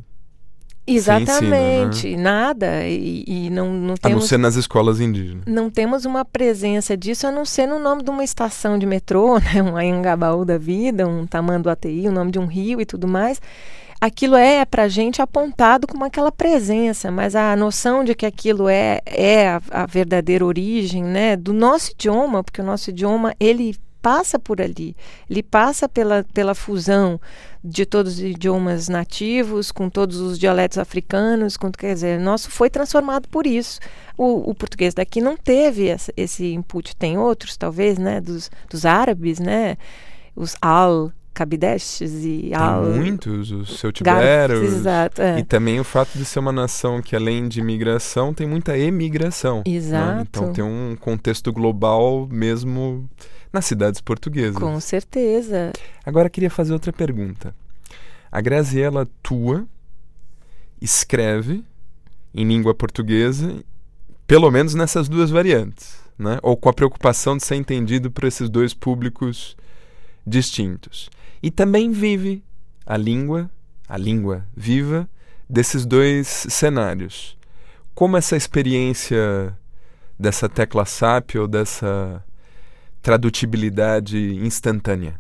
Exatamente, 0.88 2.08
ensina, 2.08 2.18
né? 2.18 2.24
nada. 2.24 2.88
E, 2.88 3.24
e, 3.28 3.50
não, 3.50 3.74
não 3.74 3.96
temos. 3.96 4.18
A 4.18 4.20
não 4.20 4.22
ser 4.22 4.38
nas 4.38 4.56
escolas 4.56 5.00
indígenas. 5.00 5.44
Não 5.48 5.70
temos 5.70 6.06
uma 6.06 6.24
presença 6.24 6.96
disso, 6.96 7.26
a 7.26 7.32
não 7.32 7.44
ser 7.44 7.68
no 7.68 7.80
nome 7.80 8.04
de 8.04 8.10
uma 8.10 8.24
estação 8.24 8.78
de 8.78 8.86
metrô, 8.86 9.38
né? 9.40 9.64
um 9.64 9.76
Anhangabaú 9.76 10.46
da 10.46 10.58
vida, 10.58 11.08
um 11.08 11.26
Tamanduateí, 11.26 12.08
o 12.08 12.12
nome 12.12 12.32
de 12.32 12.40
um 12.40 12.46
rio 12.46 12.80
e 12.80 12.86
tudo 12.86 13.08
mais. 13.08 13.42
Aquilo 14.00 14.36
é 14.36 14.64
para 14.66 14.88
gente 14.88 15.22
apontado 15.22 15.88
como 15.88 16.04
aquela 16.04 16.32
presença, 16.32 17.10
mas 17.10 17.36
a 17.36 17.56
noção 17.56 18.04
de 18.04 18.14
que 18.14 18.26
aquilo 18.26 18.68
é, 18.68 19.00
é 19.06 19.48
a, 19.48 19.62
a 19.72 19.86
verdadeira 19.86 20.46
origem 20.46 21.04
né, 21.04 21.36
do 21.36 21.54
nosso 21.54 21.92
idioma, 21.92 22.44
porque 22.44 22.62
o 22.62 22.64
nosso 22.64 22.90
idioma 22.90 23.34
ele 23.40 23.76
passa 24.06 24.38
por 24.38 24.62
ali, 24.62 24.96
ele 25.28 25.42
passa 25.42 25.90
pela, 25.90 26.24
pela 26.32 26.54
fusão 26.54 27.20
de 27.64 27.88
todos 27.88 28.14
os 28.14 28.20
idiomas 28.20 28.88
nativos, 28.88 29.72
com 29.72 29.90
todos 29.90 30.20
os 30.20 30.38
dialetos 30.38 30.78
africanos, 30.78 31.58
com, 31.58 31.72
quer 31.72 31.96
dizer, 31.96 32.20
nosso 32.20 32.52
foi 32.52 32.70
transformado 32.70 33.28
por 33.28 33.48
isso. 33.48 33.80
O, 34.16 34.52
o 34.52 34.54
português 34.54 34.94
daqui 34.94 35.20
não 35.20 35.36
teve 35.36 35.88
essa, 35.88 36.14
esse 36.16 36.54
input, 36.54 36.96
tem 36.96 37.18
outros, 37.18 37.58
talvez, 37.58 37.98
né, 37.98 38.22
dos, 38.22 38.52
dos 38.70 38.86
árabes, 38.86 39.40
né, 39.40 39.76
os 40.36 40.56
al, 40.62 41.12
Alcabidestes 41.36 42.24
e 42.24 42.52
Al... 42.54 42.86
muitos, 42.86 43.52
os 43.52 43.78
seu 43.78 43.92
Tiberos. 43.92 44.64
exato, 44.72 45.22
é. 45.22 45.40
E 45.40 45.44
também 45.44 45.82
o 45.82 45.84
fato 45.84 46.18
de 46.18 46.24
ser 46.24 46.40
uma 46.40 46.52
nação 46.52 47.02
que, 47.02 47.14
além 47.14 47.50
de 47.50 47.60
imigração, 47.60 48.34
tem 48.34 48.48
muita 48.48 48.78
emigração. 48.78 49.58
né? 49.58 49.64
Exato. 49.66 50.22
Então 50.30 50.54
tem 50.54 50.64
um 50.64 50.96
contexto 50.96 51.52
global 51.52 52.26
mesmo 52.32 53.10
nas 53.56 53.66
cidades 53.66 54.02
portuguesas. 54.02 54.58
Com 54.58 54.80
certeza. 54.80 55.72
Agora 56.06 56.30
queria 56.30 56.50
fazer 56.50 56.74
outra 56.74 56.94
pergunta. 56.94 57.56
A 58.32 58.42
Graziella 58.42 59.04
atua, 59.04 59.66
escreve 60.82 61.64
em 62.34 62.46
língua 62.46 62.76
portuguesa, 62.76 63.64
pelo 64.28 64.52
menos 64.52 64.76
nessas 64.76 65.08
duas 65.08 65.30
variantes, 65.30 65.98
né? 66.20 66.38
Ou 66.44 66.58
com 66.58 66.68
a 66.68 66.74
preocupação 66.74 67.38
de 67.38 67.46
ser 67.46 67.56
entendido 67.56 68.12
por 68.12 68.26
esses 68.26 68.50
dois 68.50 68.74
públicos 68.74 69.56
distintos. 70.28 71.10
E 71.42 71.50
também 71.50 71.92
vive 71.92 72.44
a 72.86 72.98
língua, 72.98 73.50
a 73.88 73.98
língua 73.98 74.46
viva 74.56 75.08
desses 75.50 75.86
dois 75.86 76.28
cenários. 76.28 77.38
Como 77.94 78.18
essa 78.18 78.36
experiência 78.36 79.58
dessa 80.20 80.50
tecla 80.50 80.86
SAP 80.86 81.36
ou 81.36 81.48
dessa 81.48 82.22
tradutibilidade 83.06 84.18
instantânea? 84.44 85.14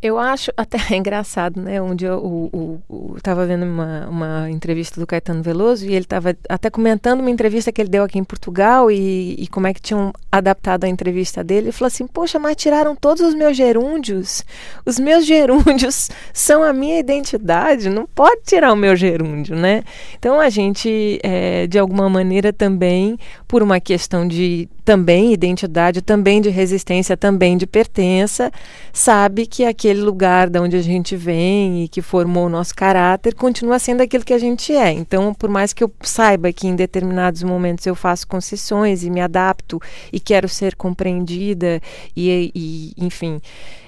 Eu 0.00 0.16
acho 0.16 0.52
até 0.56 0.78
engraçado, 0.94 1.60
né? 1.60 1.74
Dia 1.96 2.08
eu, 2.08 2.18
o, 2.18 2.80
o, 2.88 3.14
eu 3.14 3.20
tava 3.20 3.46
vendo 3.46 3.64
uma, 3.64 4.08
uma 4.08 4.50
entrevista 4.50 5.00
do 5.00 5.06
Caetano 5.06 5.42
Veloso 5.42 5.84
e 5.84 5.88
ele 5.88 6.04
estava 6.04 6.36
até 6.48 6.68
comentando 6.70 7.20
uma 7.20 7.30
entrevista 7.30 7.70
que 7.72 7.80
ele 7.80 7.88
deu 7.88 8.04
aqui 8.04 8.18
em 8.18 8.24
Portugal 8.24 8.90
e, 8.90 9.34
e 9.38 9.46
como 9.48 9.66
é 9.66 9.74
que 9.74 9.80
tinham 9.80 10.12
adaptado 10.30 10.84
a 10.84 10.88
entrevista 10.88 11.42
dele. 11.42 11.66
Ele 11.66 11.72
falou 11.72 11.88
assim: 11.88 12.06
Poxa, 12.06 12.38
mas 12.40 12.56
tiraram 12.56 12.94
todos 12.94 13.22
os 13.22 13.34
meus 13.34 13.56
gerúndios. 13.56 14.44
Os 14.84 14.98
meus 14.98 15.26
gerúndios 15.26 16.10
são 16.32 16.62
a 16.62 16.72
minha 16.72 16.98
identidade. 16.98 17.88
Não 17.88 18.06
pode 18.06 18.42
tirar 18.44 18.72
o 18.72 18.76
meu 18.76 18.94
gerúndio, 18.94 19.56
né? 19.56 19.82
Então 20.16 20.40
a 20.40 20.48
gente, 20.48 21.20
é, 21.22 21.66
de 21.66 21.78
alguma 21.78 22.08
maneira, 22.08 22.52
também, 22.52 23.18
por 23.46 23.64
uma 23.64 23.80
questão 23.80 24.26
de 24.26 24.68
também 24.88 25.34
identidade, 25.34 26.00
também 26.00 26.40
de 26.40 26.48
resistência, 26.48 27.14
também 27.14 27.58
de 27.58 27.66
pertença, 27.66 28.50
sabe 28.90 29.44
que 29.44 29.66
aquele 29.66 30.00
lugar 30.00 30.48
de 30.48 30.58
onde 30.58 30.76
a 30.76 30.80
gente 30.80 31.14
vem 31.14 31.84
e 31.84 31.88
que 31.88 32.00
formou 32.00 32.46
o 32.46 32.48
nosso 32.48 32.74
caráter 32.74 33.34
continua 33.34 33.78
sendo 33.78 34.00
aquilo 34.00 34.24
que 34.24 34.32
a 34.32 34.38
gente 34.38 34.72
é. 34.72 34.90
Então, 34.90 35.34
por 35.34 35.50
mais 35.50 35.74
que 35.74 35.84
eu 35.84 35.92
saiba 36.00 36.50
que 36.54 36.66
em 36.66 36.74
determinados 36.74 37.42
momentos 37.42 37.84
eu 37.84 37.94
faço 37.94 38.26
concessões 38.26 39.04
e 39.04 39.10
me 39.10 39.20
adapto 39.20 39.78
e 40.10 40.18
quero 40.18 40.48
ser 40.48 40.74
compreendida 40.74 41.82
e, 42.16 42.50
e 42.54 42.94
enfim, 42.96 43.42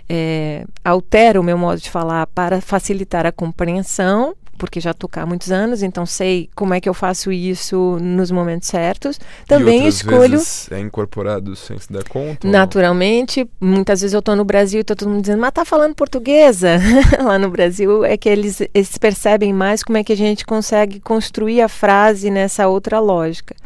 é, 0.06 0.66
altero 0.84 1.40
o 1.40 1.42
meu 1.42 1.56
modo 1.56 1.80
de 1.80 1.88
falar 1.88 2.26
para 2.26 2.60
facilitar 2.60 3.24
a 3.24 3.32
compreensão, 3.32 4.34
porque 4.60 4.78
já 4.78 4.90
estou 4.90 5.08
cá 5.08 5.22
há 5.22 5.26
muitos 5.26 5.50
anos, 5.50 5.82
então 5.82 6.04
sei 6.04 6.50
como 6.54 6.74
é 6.74 6.80
que 6.82 6.88
eu 6.88 6.92
faço 6.92 7.32
isso 7.32 7.96
nos 7.98 8.30
momentos 8.30 8.68
certos. 8.68 9.18
Também 9.48 9.88
escolho. 9.88 10.32
Vezes 10.32 10.70
é 10.70 10.78
incorporado 10.78 11.56
sem 11.56 11.78
se 11.78 11.90
dar 11.90 12.04
conta? 12.04 12.46
ou? 12.46 12.52
Naturalmente, 12.52 13.48
muitas 13.58 14.02
vezes 14.02 14.12
eu 14.12 14.18
estou 14.18 14.36
no 14.36 14.44
Brasil 14.44 14.80
e 14.80 14.82
está 14.82 14.94
todo 14.94 15.08
mundo 15.08 15.22
dizendo, 15.22 15.40
mas 15.40 15.52
tá 15.52 15.64
falando 15.64 15.94
portuguesa? 15.94 16.78
Lá 17.24 17.38
no 17.38 17.48
Brasil 17.48 18.04
é 18.04 18.18
que 18.18 18.28
eles, 18.28 18.60
eles 18.74 18.98
percebem 18.98 19.50
mais 19.50 19.82
como 19.82 19.96
é 19.96 20.04
que 20.04 20.12
a 20.12 20.16
gente 20.16 20.44
consegue 20.44 21.00
construir 21.00 21.62
a 21.62 21.68
frase 21.68 22.30
nessa 22.30 22.68
outra 22.68 23.00
lógica. 23.00 23.56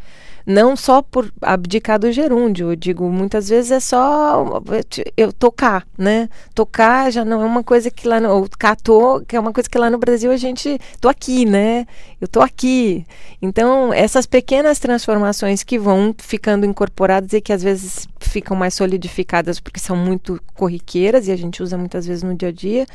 Não 0.47 0.77
só 0.77 1.01
por 1.01 1.33
abdicar 1.41 1.99
do 1.99 2.13
gerúndio, 2.13 2.73
eu 2.73 2.77
digo, 2.77 3.09
muitas 3.11 3.49
vezes 3.49 3.71
é 3.71 3.81
só 3.81 4.63
eu 5.17 5.33
tocar, 5.33 5.87
né? 5.97 6.29
Tocar 6.55 7.11
já 7.11 7.25
não 7.25 7.43
é 7.43 7.47
uma 7.47 7.65
coisa 7.65 7.91
que 7.91 8.07
lá 8.07 8.21
no. 8.21 8.31
Ou 8.31 8.49
catou, 8.59 9.23
que 9.23 9.37
é 9.37 9.41
uma 9.41 9.55
coisa 9.55 9.71
que 9.71 9.79
lá 9.79 9.89
no 9.89 9.97
Brasil 9.97 10.31
a 10.31 10.37
gente. 10.37 10.79
tô 11.01 11.09
aqui, 11.09 11.47
né? 11.47 11.87
Eu 12.21 12.29
tô 12.29 12.43
aqui. 12.43 13.07
Então, 13.41 13.93
essas 13.93 14.27
pequenas 14.27 14.79
transformações 14.79 15.63
que 15.63 15.79
vão 15.79 16.15
ficando 16.19 16.67
incorporadas 16.67 17.33
e 17.33 17.41
que 17.41 17.53
às 17.53 17.63
vezes 17.63 18.07
ficam 18.21 18.55
mais 18.57 18.75
solidificadas 18.75 19.59
porque 19.61 19.81
são 19.81 19.97
muito 19.97 20.39
corriqueiras 20.55 21.27
e 21.27 21.33
a 21.33 21.37
gente 21.37 21.63
usa 21.63 21.79
muitas 21.79 22.07
vezes 22.07 22.23
no 22.23 22.35
dia 22.35 22.49
a 22.49 22.53
dia. 22.53 22.87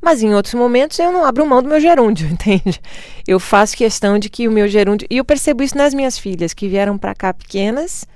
Mas 0.00 0.22
em 0.22 0.34
outros 0.34 0.54
momentos 0.54 0.98
eu 0.98 1.12
não 1.12 1.24
abro 1.24 1.46
mão 1.46 1.62
do 1.62 1.68
meu 1.68 1.80
gerúndio, 1.80 2.26
entende? 2.30 2.80
Eu 3.26 3.38
faço 3.38 3.76
questão 3.76 4.18
de 4.18 4.28
que 4.30 4.48
o 4.48 4.52
meu 4.52 4.66
gerúndio. 4.66 5.06
E 5.10 5.18
eu 5.18 5.24
percebo 5.24 5.62
isso 5.62 5.76
nas 5.76 5.92
minhas 5.92 6.18
filhas, 6.18 6.54
que 6.54 6.68
vieram 6.68 6.96
para 6.96 7.14
cá 7.14 7.34
pequenas. 7.34 8.06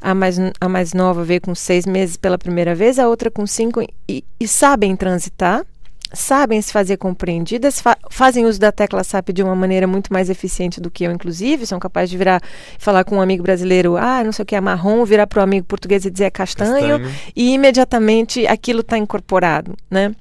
A 0.00 0.14
mais, 0.14 0.36
a 0.60 0.68
mais 0.68 0.92
nova 0.92 1.24
veio 1.24 1.40
com 1.40 1.54
seis 1.54 1.86
meses 1.86 2.16
pela 2.16 2.36
primeira 2.36 2.74
vez, 2.74 2.98
a 2.98 3.08
outra 3.08 3.30
com 3.30 3.46
cinco, 3.46 3.82
e, 4.06 4.22
e 4.38 4.46
sabem 4.46 4.94
transitar, 4.94 5.64
sabem 6.12 6.60
se 6.60 6.70
fazer 6.70 6.98
compreendidas, 6.98 7.80
fa 7.80 7.96
fazem 8.10 8.44
uso 8.44 8.60
da 8.60 8.70
tecla 8.70 9.02
SAP 9.02 9.30
de 9.30 9.42
uma 9.42 9.54
maneira 9.54 9.86
muito 9.86 10.12
mais 10.12 10.28
eficiente 10.28 10.78
do 10.78 10.90
que 10.90 11.04
eu, 11.04 11.10
inclusive. 11.10 11.66
São 11.66 11.78
capazes 11.78 12.10
de 12.10 12.18
virar, 12.18 12.42
falar 12.78 13.02
com 13.04 13.16
um 13.16 13.20
amigo 13.22 13.42
brasileiro, 13.42 13.96
ah, 13.96 14.22
não 14.22 14.30
sei 14.30 14.42
o 14.42 14.46
que 14.46 14.54
é 14.54 14.60
marrom, 14.60 15.06
virar 15.06 15.26
para 15.26 15.40
o 15.40 15.42
amigo 15.42 15.66
português 15.66 16.04
e 16.04 16.10
dizer 16.10 16.24
é 16.24 16.30
castanho, 16.30 16.98
Castanho. 16.98 17.14
e 17.34 17.54
imediatamente 17.54 18.46
aquilo 18.46 18.80
está 18.80 18.98
incorporado, 18.98 19.74
né? 19.90 20.14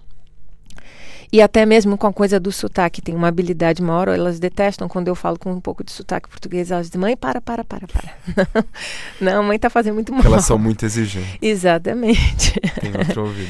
E 1.33 1.41
até 1.41 1.65
mesmo 1.65 1.97
com 1.97 2.05
a 2.05 2.13
coisa 2.13 2.39
do 2.39 2.51
sotaque, 2.51 3.01
tem 3.01 3.15
uma 3.15 3.27
habilidade 3.27 3.81
maior, 3.81 4.07
elas 4.07 4.39
detestam 4.39 4.87
quando 4.87 5.07
eu 5.07 5.15
falo 5.15 5.39
com 5.39 5.51
um 5.51 5.59
pouco 5.59 5.83
de 5.83 5.91
sotaque 5.91 6.29
português, 6.29 6.69
elas 6.69 6.85
dizem, 6.85 7.01
mãe, 7.01 7.17
para, 7.17 7.41
para, 7.41 7.63
para, 7.63 7.87
para. 7.87 8.15
Não, 9.19 9.41
mãe 9.41 9.55
está 9.55 9.67
fazendo 9.67 9.95
muito 9.95 10.13
mal. 10.13 10.21
Elas 10.23 10.45
são 10.45 10.59
muito 10.59 10.85
exigentes. 10.85 11.35
Exatamente. 11.41 12.53
Tem 12.79 12.91
outro 12.95 13.23
ouvido. 13.23 13.49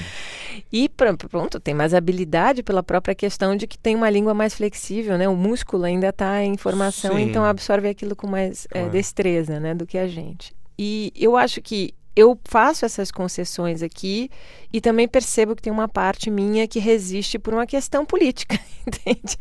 E 0.72 0.88
pr- 0.88 1.15
pronto, 1.30 1.60
tem 1.60 1.74
mais 1.74 1.93
habilidade 1.93 2.63
pela 2.63 2.82
própria 2.82 3.13
questão 3.13 3.54
de 3.56 3.67
que 3.67 3.78
tem 3.78 3.96
uma 3.96 4.10
língua 4.10 4.34
mais 4.34 4.56
flexível, 4.56 5.17
né? 5.17 5.28
O 5.28 5.36
músculo 5.36 5.84
ainda 5.84 6.08
está 6.08 6.41
em 6.41 6.56
formação, 6.58 7.17
Sim. 7.17 7.24
então 7.24 7.43
absorve 7.43 7.89
aquilo 7.89 8.15
com 8.15 8.28
mais 8.28 8.65
Claro. 8.72 8.89
destreza, 8.91 9.60
né, 9.60 9.76
do 9.76 9.86
que 9.86 9.98
a 9.98 10.08
gente. 10.08 10.56
E 10.80 11.12
eu 11.15 11.36
acho 11.36 11.62
que 11.62 11.93
eu 12.15 12.39
faço 12.45 12.86
essas 12.86 13.12
concessões 13.12 13.82
aqui 13.82 14.30
e 14.71 14.80
também 14.82 15.08
percebo 15.08 15.56
que 15.56 15.62
tem 15.62 15.73
uma 15.73 15.88
parte 15.88 16.30
minha 16.30 16.67
que 16.67 16.80
resiste 16.80 17.39
por 17.39 17.54
uma 17.54 17.65
questão 17.65 18.06
política, 18.06 18.60
entende? 18.86 19.38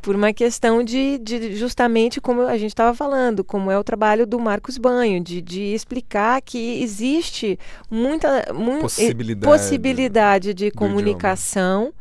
Por 0.00 0.14
uma 0.14 0.32
questão 0.32 0.84
de, 0.84 1.18
de 1.18 1.56
justamente 1.56 2.20
como 2.20 2.42
a 2.42 2.56
gente 2.56 2.70
estava 2.70 2.94
falando, 2.94 3.42
como 3.42 3.70
é 3.70 3.78
o 3.78 3.82
trabalho 3.82 4.24
do 4.26 4.38
Marcos 4.38 4.78
Banho, 4.78 5.20
de, 5.22 5.42
de 5.42 5.60
explicar 5.74 6.40
que 6.42 6.80
existe 6.82 7.58
muita 7.90 8.52
mu- 8.54 8.76
eh, 8.76 8.80
Possibilidade 8.82 9.44
possibilidade 9.44 10.54
de 10.54 10.70
comunicação 10.70 11.92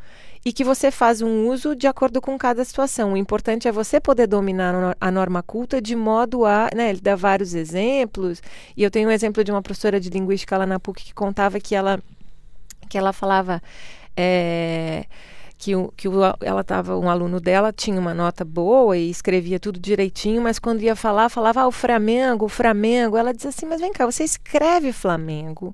e 0.45 0.53
que 0.53 0.63
você 0.63 0.91
faz 0.91 1.23
um 1.23 1.47
uso 1.47 1.75
de 1.75 1.87
acordo 1.87 2.21
com 2.21 2.37
cada 2.37 2.63
situação. 2.63 3.13
O 3.13 3.17
importante 3.17 3.67
é 3.67 3.71
você 3.71 3.99
poder 3.99 4.27
dominar 4.27 4.95
a 5.01 5.11
norma 5.11 5.41
culta 5.41 5.81
de 5.81 5.95
modo 5.95 6.45
a. 6.45 6.69
Né, 6.75 6.91
ele 6.91 7.01
dá 7.01 7.15
vários 7.15 7.55
exemplos, 7.55 8.41
e 8.77 8.83
eu 8.83 8.91
tenho 8.91 9.09
um 9.09 9.11
exemplo 9.11 9.43
de 9.43 9.51
uma 9.51 9.61
professora 9.63 9.99
de 9.99 10.09
linguística 10.09 10.55
lá 10.55 10.65
na 10.67 10.79
PUC 10.79 11.03
que 11.05 11.13
contava 11.13 11.59
que 11.59 11.73
ela, 11.73 11.99
que 12.87 12.97
ela 12.97 13.11
falava. 13.11 13.61
é, 14.15 15.05
que, 15.57 15.71
que 15.95 16.07
ela 16.41 16.63
tava, 16.63 16.97
um 16.97 17.09
aluno 17.09 17.39
dela 17.39 17.71
tinha 17.73 17.99
uma 17.99 18.13
nota 18.13 18.43
boa 18.45 18.97
e 18.97 19.09
escrevia 19.09 19.59
tudo 19.59 19.79
direitinho, 19.79 20.41
mas 20.41 20.59
quando 20.59 20.81
ia 20.81 20.95
falar, 20.95 21.29
falava 21.29 21.61
ah, 21.61 21.67
o 21.67 21.71
Flamengo, 21.71 22.45
o 22.45 22.49
Flamengo. 22.49 23.17
Ela 23.17 23.33
dizia 23.33 23.49
assim, 23.49 23.65
mas 23.65 23.81
vem 23.81 23.93
cá, 23.93 24.05
você 24.05 24.23
escreve 24.23 24.91
Flamengo. 24.91 25.73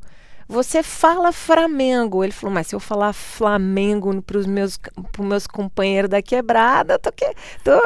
Você 0.51 0.83
fala 0.83 1.31
Flamengo. 1.31 2.23
Ele 2.25 2.33
falou, 2.33 2.53
mas 2.53 2.67
se 2.67 2.75
eu 2.75 2.79
falar 2.79 3.13
Flamengo 3.13 4.21
para 4.21 4.37
os 4.37 4.45
meus, 4.45 4.77
pros 5.11 5.25
meus 5.25 5.47
companheiros 5.47 6.09
da 6.09 6.21
quebrada, 6.21 6.95
eu 6.95 6.99
tô, 6.99 7.11
que, 7.11 7.25
tô, 7.63 7.79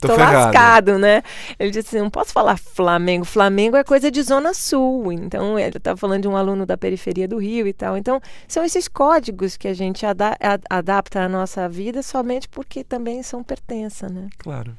Tô 0.00 0.08
tô 0.08 0.16
lascado, 0.16 0.98
né? 0.98 1.22
Ele 1.58 1.70
disse 1.70 1.88
assim, 1.96 1.98
não 2.02 2.10
posso 2.10 2.32
falar 2.32 2.56
Flamengo. 2.58 3.24
Flamengo 3.24 3.76
é 3.76 3.84
coisa 3.84 4.10
de 4.10 4.20
Zona 4.22 4.52
Sul. 4.52 5.12
Então, 5.12 5.56
ele 5.58 5.76
estava 5.76 5.96
falando 5.96 6.22
de 6.22 6.28
um 6.28 6.36
aluno 6.36 6.66
da 6.66 6.76
periferia 6.76 7.28
do 7.28 7.38
Rio 7.38 7.66
e 7.68 7.72
tal. 7.72 7.96
Então, 7.96 8.20
são 8.48 8.64
esses 8.64 8.88
códigos 8.88 9.56
que 9.56 9.68
a 9.68 9.74
gente 9.74 10.04
ada 10.04 10.36
a- 10.40 10.58
adapta 10.78 11.20
à 11.22 11.28
nossa 11.28 11.68
vida 11.68 12.02
somente 12.02 12.48
porque 12.48 12.82
também 12.82 13.22
são 13.22 13.42
pertença, 13.44 14.08
né? 14.08 14.28
Claro. 14.38 14.76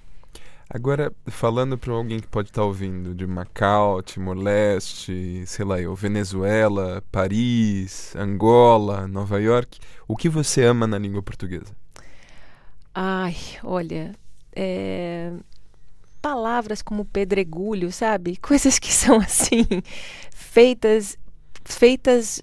Agora, 0.74 1.12
falando 1.28 1.78
para 1.78 1.92
alguém 1.92 2.22
que 2.22 2.28
pode 2.28 2.48
estar 2.48 2.64
ouvindo 2.64 3.14
de 3.14 3.28
Macau, 3.28 4.02
Timor-Leste, 4.02 5.44
sei 5.46 5.66
lá 5.66 5.82
eu, 5.82 5.94
Venezuela, 5.94 7.04
Paris, 7.12 8.16
Angola, 8.16 9.06
Nova 9.06 9.38
York, 9.42 9.80
o 10.08 10.16
que 10.16 10.30
você 10.30 10.64
ama 10.64 10.88
na 10.88 10.98
língua 10.98 11.22
portuguesa? 11.22 11.76
Ai, 12.96 13.36
olha, 13.62 14.16
é, 14.56 15.34
palavras 16.22 16.82
como 16.82 17.04
pedregulho, 17.04 17.92
sabe? 17.92 18.38
Coisas 18.42 18.80
que 18.80 18.94
são 18.94 19.18
assim 19.18 19.66
feitas 20.32 21.18
feitas 21.66 22.42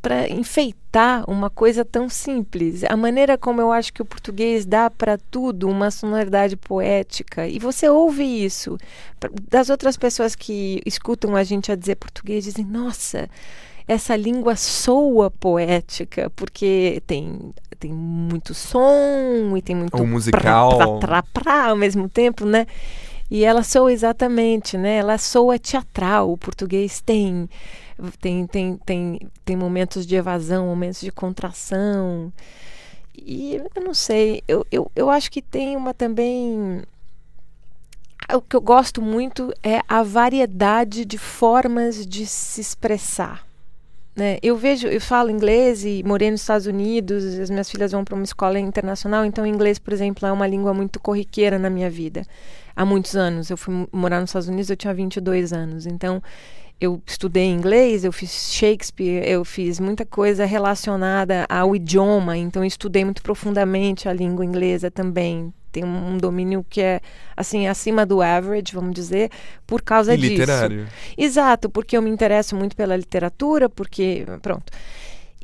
para 0.00 0.28
enfeitar 0.28 1.28
uma 1.30 1.48
coisa 1.48 1.84
tão 1.84 2.08
simples. 2.08 2.82
A 2.84 2.96
maneira 2.96 3.38
como 3.38 3.60
eu 3.60 3.70
acho 3.70 3.92
que 3.92 4.02
o 4.02 4.04
português 4.04 4.66
dá 4.66 4.90
para 4.90 5.16
tudo 5.16 5.68
uma 5.68 5.90
sonoridade 5.90 6.56
poética. 6.56 7.46
E 7.46 7.58
você 7.58 7.88
ouve 7.88 8.24
isso 8.24 8.76
das 9.48 9.70
outras 9.70 9.96
pessoas 9.96 10.34
que 10.34 10.80
escutam 10.84 11.36
a 11.36 11.44
gente 11.44 11.70
a 11.70 11.76
dizer 11.76 11.96
português, 11.96 12.44
dizem: 12.44 12.64
"Nossa, 12.64 13.28
essa 13.86 14.16
língua 14.16 14.56
soa 14.56 15.30
poética, 15.30 16.30
porque 16.34 17.02
tem 17.06 17.52
tem 17.78 17.92
muito 17.92 18.54
som 18.54 19.56
e 19.56 19.62
tem 19.62 19.74
muito 19.74 19.96
o 19.96 20.06
musical 20.06 20.76
pra, 20.76 20.86
pra, 20.86 20.98
pra, 20.98 21.22
pra, 21.22 21.70
ao 21.70 21.76
mesmo 21.76 22.08
tempo, 22.08 22.44
né? 22.44 22.66
E 23.28 23.44
ela 23.44 23.62
soa 23.62 23.92
exatamente, 23.92 24.76
né? 24.76 24.98
Ela 24.98 25.18
soa 25.18 25.58
teatral. 25.58 26.30
O 26.30 26.36
português 26.36 27.00
tem 27.00 27.48
tem 28.20 28.46
tem 28.46 28.76
tem, 28.76 29.30
tem 29.44 29.56
momentos 29.56 30.06
de 30.06 30.16
evasão, 30.16 30.66
momentos 30.66 31.00
de 31.00 31.12
contração. 31.12 32.32
E 33.14 33.56
eu 33.74 33.82
não 33.82 33.94
sei, 33.94 34.42
eu, 34.48 34.66
eu, 34.70 34.90
eu 34.96 35.10
acho 35.10 35.30
que 35.30 35.42
tem 35.42 35.76
uma 35.76 35.92
também 35.92 36.82
o 38.32 38.40
que 38.40 38.56
eu 38.56 38.60
gosto 38.60 39.02
muito 39.02 39.52
é 39.62 39.80
a 39.88 40.02
variedade 40.02 41.04
de 41.04 41.18
formas 41.18 42.06
de 42.06 42.26
se 42.26 42.60
expressar. 42.60 43.46
Né? 44.14 44.38
Eu 44.42 44.56
vejo, 44.56 44.86
eu 44.88 45.00
falo 45.00 45.30
inglês 45.30 45.84
e 45.84 46.02
morei 46.04 46.30
nos 46.30 46.42
Estados 46.42 46.66
Unidos, 46.66 47.24
as 47.24 47.48
minhas 47.48 47.70
filhas 47.70 47.92
vão 47.92 48.04
para 48.04 48.14
uma 48.14 48.24
escola 48.24 48.58
internacional, 48.58 49.24
então 49.24 49.46
inglês, 49.46 49.78
por 49.78 49.92
exemplo, 49.92 50.26
é 50.26 50.32
uma 50.32 50.46
língua 50.46 50.74
muito 50.74 51.00
corriqueira 51.00 51.58
na 51.58 51.70
minha 51.70 51.88
vida. 51.88 52.26
Há 52.76 52.84
muitos 52.84 53.16
anos. 53.16 53.50
Eu 53.50 53.56
fui 53.56 53.86
morar 53.92 54.20
nos 54.20 54.30
Estados 54.30 54.48
Unidos, 54.48 54.70
eu 54.70 54.76
tinha 54.76 54.92
22 54.94 55.52
anos. 55.52 55.86
Então, 55.86 56.22
eu 56.84 57.02
estudei 57.06 57.46
inglês, 57.46 58.04
eu 58.04 58.12
fiz 58.12 58.52
Shakespeare, 58.52 59.22
eu 59.26 59.44
fiz 59.44 59.78
muita 59.78 60.04
coisa 60.04 60.44
relacionada 60.44 61.46
ao 61.48 61.76
idioma, 61.76 62.36
então 62.36 62.64
estudei 62.64 63.04
muito 63.04 63.22
profundamente 63.22 64.08
a 64.08 64.12
língua 64.12 64.44
inglesa 64.44 64.90
também 64.90 65.52
tem 65.72 65.84
um, 65.84 66.18
domínio 66.18 66.64
que 66.68 66.82
é 66.82 67.00
assim 67.34 67.66
acima 67.66 68.04
do 68.04 68.20
average, 68.20 68.74
vamos 68.74 68.92
dizer, 68.94 69.30
por 69.66 69.80
causa 69.80 70.12
e 70.12 70.18
disso. 70.18 70.32
Literário. 70.32 70.86
Exato, 71.16 71.70
porque 71.70 71.96
eu 71.96 72.02
me 72.02 72.10
interesso 72.10 72.54
muito 72.54 72.76
pela 72.76 72.94
literatura, 72.94 73.70
porque 73.70 74.26
pronto. 74.42 74.70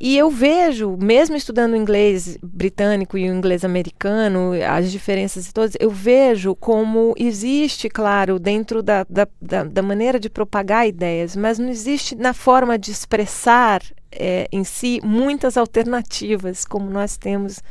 E 0.01 0.17
eu 0.17 0.29
vejo, 0.29 0.95
mesmo 0.97 1.35
estudando 1.35 1.75
inglês 1.75 2.37
britânico 2.41 3.17
e 3.17 3.29
o 3.29 3.33
inglês 3.33 3.65
americano, 3.65 4.51
as 4.65 4.89
diferenças 4.89 5.47
e 5.47 5.53
todas, 5.53 5.73
eu 5.77 5.89
vejo 5.89 6.55
como 6.55 7.13
existe, 7.17 7.89
claro, 7.89 8.39
dentro 8.39 8.81
da, 8.81 9.05
da, 9.09 9.27
da, 9.65 9.81
maneira 9.81 10.17
de 10.17 10.29
propagar 10.29 10.87
ideias, 10.87 11.35
mas 11.35 11.59
não 11.59 11.67
existe 11.67 12.15
na 12.15 12.33
forma 12.33 12.79
de 12.79 12.91
expressar 12.91 13.81
é, 14.09 14.47
em 14.53 14.63
si 14.63 15.01
muitas 15.03 15.57
alternativas, 15.57 16.63
como 16.63 16.89
nós 16.89 17.17
temos 17.17 17.61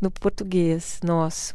no 0.00 0.10
português 0.10 1.00
nosso. 1.02 1.54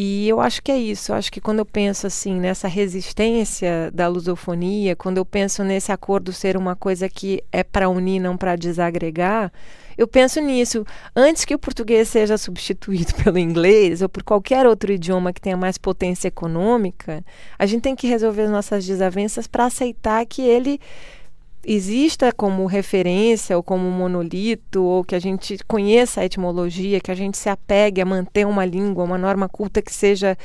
E 0.00 0.28
eu 0.28 0.40
acho 0.40 0.62
que 0.62 0.70
é 0.70 0.78
isso. 0.78 1.10
Eu 1.10 1.16
acho 1.16 1.30
que 1.32 1.40
quando 1.40 1.58
eu 1.58 1.66
penso 1.66 2.06
assim 2.06 2.38
nessa 2.38 2.68
resistência 2.68 3.90
da 3.92 4.06
lusofonia, 4.06 4.94
quando 4.94 5.16
eu 5.16 5.24
penso 5.24 5.64
nesse 5.64 5.90
acordo 5.90 6.32
ser 6.32 6.56
uma 6.56 6.76
coisa 6.76 7.08
que 7.08 7.42
é 7.50 7.64
para 7.64 7.88
unir, 7.88 8.20
não 8.20 8.36
para 8.36 8.54
desagregar, 8.54 9.52
eu 9.96 10.06
penso 10.06 10.40
nisso. 10.40 10.86
Antes 11.16 11.44
que 11.44 11.52
o 11.52 11.58
português 11.58 12.08
seja 12.08 12.38
substituído 12.38 13.12
pelo 13.24 13.38
inglês 13.38 14.00
ou 14.00 14.08
por 14.08 14.22
qualquer 14.22 14.66
outro 14.66 14.92
idioma 14.92 15.32
que 15.32 15.40
tenha 15.40 15.56
mais 15.56 15.76
potência 15.76 16.28
econômica, 16.28 17.24
a 17.58 17.66
gente 17.66 17.82
tem 17.82 17.96
que 17.96 18.06
resolver 18.06 18.42
as 18.42 18.50
nossas 18.50 18.86
desavenças 18.86 19.48
para 19.48 19.64
aceitar 19.64 20.24
que 20.26 20.42
ele 20.42 20.80
exista 21.64 22.32
como 22.32 22.66
referência 22.66 23.56
ou 23.56 23.62
como 23.62 23.90
monolito, 23.90 24.82
ou 24.82 25.04
que 25.04 25.14
a 25.14 25.18
gente 25.18 25.58
conheça 25.66 26.20
a 26.20 26.24
etimologia, 26.24 27.00
que 27.00 27.10
a 27.10 27.14
gente 27.14 27.36
se 27.36 27.48
apegue 27.48 28.00
a 28.00 28.06
manter 28.06 28.46
uma 28.46 28.64
língua, 28.64 29.04
uma 29.04 29.18
norma 29.18 29.48
culta 29.48 29.82
que 29.82 29.92
seja 29.92 30.36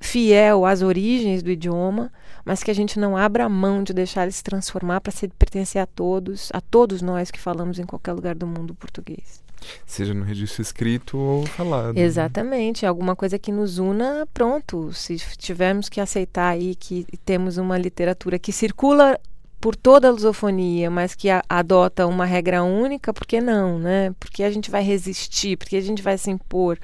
fiel 0.00 0.64
às 0.64 0.82
origens 0.82 1.42
do 1.42 1.50
idioma, 1.50 2.12
mas 2.44 2.62
que 2.62 2.70
a 2.70 2.74
gente 2.74 2.98
não 2.98 3.16
abra 3.16 3.44
a 3.44 3.48
mão 3.48 3.82
de 3.82 3.92
deixar 3.92 4.22
ele 4.22 4.32
se 4.32 4.42
transformar 4.42 5.00
para 5.00 5.12
pertencer 5.38 5.82
a 5.82 5.86
todos, 5.86 6.50
a 6.52 6.60
todos 6.60 7.02
nós 7.02 7.30
que 7.30 7.40
falamos 7.40 7.78
em 7.78 7.84
qualquer 7.84 8.12
lugar 8.12 8.34
do 8.34 8.46
mundo 8.46 8.74
português. 8.74 9.42
Seja 9.84 10.14
no 10.14 10.24
registro 10.24 10.62
escrito 10.62 11.18
ou 11.18 11.46
falado. 11.46 11.94
Né? 11.94 12.02
Exatamente, 12.02 12.86
alguma 12.86 13.16
coisa 13.16 13.38
que 13.38 13.50
nos 13.50 13.78
una, 13.78 14.26
pronto. 14.32 14.92
Se 14.92 15.16
tivermos 15.36 15.88
que 15.88 16.00
aceitar 16.00 16.52
aí 16.52 16.76
que 16.76 17.04
temos 17.24 17.56
uma 17.56 17.76
literatura 17.76 18.38
que 18.38 18.52
circula 18.52 19.18
por 19.60 19.74
toda 19.74 20.08
a 20.08 20.10
lusofonia, 20.10 20.90
mas 20.90 21.14
que 21.14 21.28
a, 21.30 21.42
adota 21.48 22.06
uma 22.06 22.24
regra 22.24 22.62
única, 22.62 23.12
por 23.12 23.26
que 23.26 23.40
não, 23.40 23.78
né? 23.78 24.14
Porque 24.18 24.42
a 24.42 24.50
gente 24.50 24.70
vai 24.70 24.82
resistir, 24.82 25.56
porque 25.56 25.76
a 25.76 25.80
gente 25.80 26.02
vai 26.02 26.16
se 26.16 26.30
impor. 26.30 26.78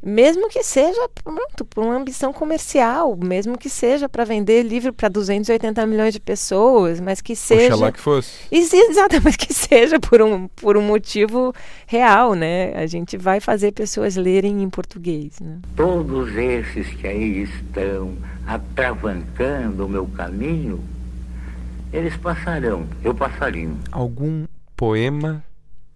Mesmo 0.00 0.48
que 0.48 0.62
seja 0.62 1.08
pronto, 1.22 1.64
por 1.64 1.82
uma 1.82 1.96
ambição 1.96 2.32
comercial, 2.32 3.16
mesmo 3.16 3.58
que 3.58 3.68
seja 3.68 4.08
para 4.08 4.24
vender 4.24 4.62
livro 4.62 4.92
para 4.92 5.08
280 5.08 5.84
milhões 5.86 6.14
de 6.14 6.20
pessoas, 6.20 7.00
mas 7.00 7.20
que 7.20 7.34
seja. 7.34 7.74
Oxalá 7.74 7.90
que 7.90 8.00
fosse. 8.00 8.30
Exatamente, 8.50 9.36
que 9.38 9.52
seja 9.52 9.98
por 9.98 10.22
um, 10.22 10.46
por 10.48 10.76
um 10.76 10.82
motivo 10.82 11.52
real, 11.84 12.34
né? 12.34 12.74
A 12.76 12.86
gente 12.86 13.16
vai 13.16 13.40
fazer 13.40 13.72
pessoas 13.72 14.14
lerem 14.14 14.62
em 14.62 14.70
português. 14.70 15.40
Né? 15.40 15.58
Todos 15.74 16.34
esses 16.36 16.86
que 16.94 17.06
aí 17.06 17.42
estão 17.42 18.16
atravancando 18.46 19.84
o 19.84 19.88
meu 19.88 20.06
caminho 20.06 20.80
eles 21.92 22.16
passarão, 22.16 22.86
eu 23.02 23.14
passarinho. 23.14 23.78
Algum 23.90 24.46
poema, 24.76 25.44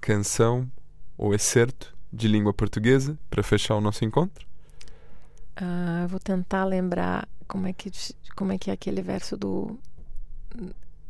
canção 0.01 0.71
ou 1.17 1.35
excerto 1.35 1.95
de 2.13 2.29
língua 2.29 2.53
portuguesa 2.53 3.19
para 3.31 3.43
fechar 3.43 3.77
o 3.77 3.81
nosso 3.81 4.05
encontro? 4.05 4.47
Ah, 5.57 6.07
vou 6.09 6.19
tentar 6.19 6.65
lembrar 6.65 7.29
como 7.47 7.67
é 7.67 7.73
que 7.73 7.91
como 8.35 8.53
é 8.53 8.59
que 8.59 8.71
é 8.71 8.73
aquele 8.73 9.03
verso 9.03 9.37
do 9.37 9.79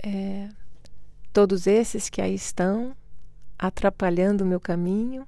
é, 0.03 0.49
todos 1.33 1.67
esses 1.67 2.09
que 2.09 2.21
aí 2.21 2.35
estão 2.35 2.95
atrapalhando 3.59 4.43
o 4.43 4.47
meu 4.47 4.59
caminho, 4.59 5.27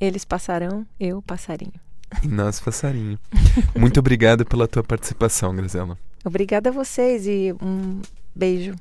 eles 0.00 0.24
passarão, 0.24 0.84
eu 0.98 1.22
passarinho. 1.22 1.80
E 2.22 2.26
nós 2.26 2.58
passarinho. 2.58 3.18
Muito 3.78 4.00
obrigado 4.00 4.44
pela 4.44 4.66
tua 4.66 4.82
participação, 4.82 5.54
Grazela. 5.54 5.96
Obrigada 6.24 6.70
a 6.70 6.72
vocês 6.72 7.26
e 7.26 7.54
um 7.62 8.00
Beijo 8.38 8.76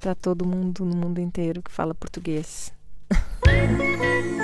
para 0.00 0.12
todo 0.12 0.44
mundo 0.44 0.84
no 0.84 0.96
mundo 0.96 1.20
inteiro 1.20 1.62
que 1.62 1.70
fala 1.70 1.94
português. 1.94 2.72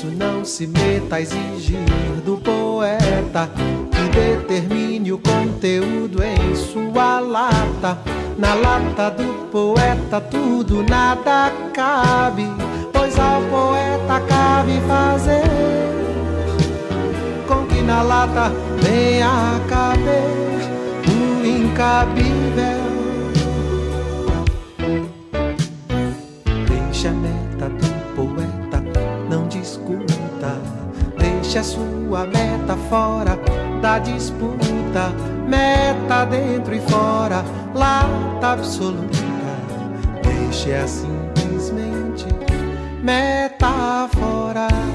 isso 0.00 0.06
não 0.06 0.42
se 0.46 0.66
meta 0.66 1.16
a 1.16 1.20
exigir 1.20 1.84
do 2.24 2.38
poeta 2.38 3.50
que 3.90 4.08
determine 4.08 5.12
o 5.12 5.18
conteúdo 5.18 6.22
em 6.22 6.56
sua 6.56 7.20
lata. 7.20 7.98
Na 8.38 8.54
lata 8.54 9.10
do 9.10 9.46
poeta 9.50 10.18
tudo 10.18 10.82
nada 10.84 11.52
cabe, 11.74 12.46
pois 12.90 13.18
ao 13.18 13.42
poeta 13.42 14.20
cabe 14.26 14.80
fazer 14.88 15.42
com 17.46 17.66
que 17.66 17.82
na 17.82 18.00
lata 18.00 18.50
venha 18.80 19.60
caber 19.68 20.30
o 21.08 21.46
incabível. 21.46 22.89
Deixe 31.50 31.58
a 31.58 31.64
sua 31.64 32.26
meta 32.26 32.76
fora 32.88 33.36
da 33.82 33.98
disputa, 33.98 35.12
meta 35.48 36.24
dentro 36.24 36.72
e 36.72 36.78
fora, 36.78 37.44
lata 37.74 38.52
absoluta. 38.52 39.18
Deixe-a 40.22 40.86
simplesmente 40.86 42.26
metáfora. 43.02 44.68
Uma 44.68 44.89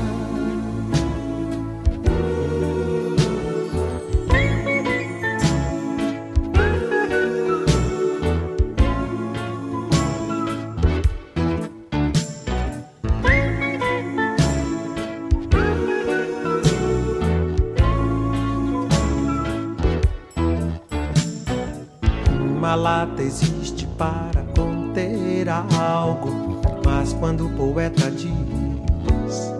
lata 22.86 23.24
existe 23.24 23.88
para 23.98 24.44
conter 24.56 25.50
algo, 25.50 26.62
mas 26.86 27.14
quando 27.14 27.48
o 27.48 27.50
poeta 27.50 28.12
diz 28.12 29.52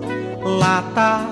lata, 0.60 1.26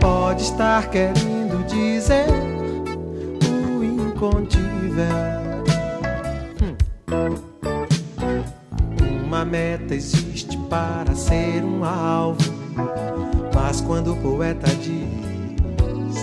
pode 0.00 0.44
estar 0.44 0.88
querendo 0.88 1.62
dizer 1.66 2.24
o 3.46 3.84
incontível. 3.84 5.04
Uma 9.26 9.44
meta 9.44 9.94
existe 9.94 10.56
para 10.70 11.14
ser 11.14 11.62
um 11.62 11.84
alvo, 11.84 12.50
mas 13.54 13.82
quando 13.82 14.14
o 14.14 14.16
poeta 14.16 14.68
diz 14.76 16.16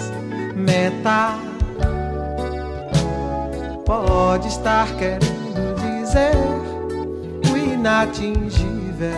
meta, 0.56 1.44
pode 4.36 4.50
estar 4.50 4.88
querendo 4.98 5.76
dizer 5.80 6.36
o 7.50 7.56
inatingível. 7.56 9.10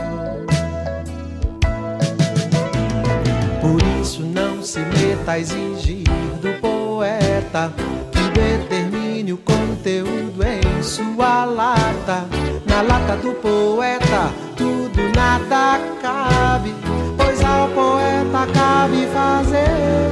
Por 3.60 3.82
isso 4.00 4.22
não 4.22 4.62
se 4.62 4.78
meta 4.78 5.32
a 5.32 5.40
exigir 5.40 6.04
do 6.40 6.54
poeta 6.62 7.74
que 8.12 8.30
determine 8.30 9.34
o 9.34 9.38
conteúdo 9.38 10.44
em 10.44 10.84
sua 10.84 11.46
lata. 11.46 12.28
Na 12.68 12.84
lata 12.84 13.16
do 13.16 13.34
poeta 13.34 14.30
tudo 14.56 15.02
nada 15.16 15.80
cabe, 16.00 16.76
pois 17.18 17.44
ao 17.44 17.68
poeta 17.70 18.46
cabe 18.54 19.08
fazer 19.08 20.12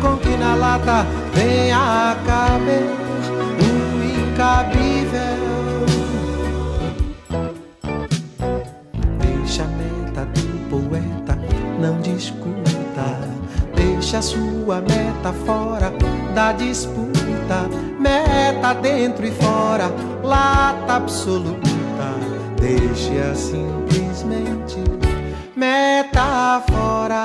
com 0.00 0.16
que 0.18 0.36
na 0.36 0.54
lata 0.54 1.04
venha 1.34 2.12
a 2.12 2.16
caber 2.24 2.99
Deixa 9.18 9.62
a 9.62 9.66
meta 9.66 10.24
do 10.26 10.68
poeta, 10.68 11.38
não 11.78 12.00
discuta. 12.00 13.20
Deixa 13.74 14.18
a 14.18 14.22
sua 14.22 14.80
meta 14.80 15.32
fora 15.46 15.92
da 16.34 16.52
disputa. 16.52 17.68
Meta 17.98 18.72
dentro 18.74 19.24
e 19.26 19.30
fora, 19.30 19.90
lata 20.22 20.96
absoluta. 20.96 21.70
Deixe-a 22.60 23.34
simplesmente 23.34 24.78
metáfora. 25.56 27.22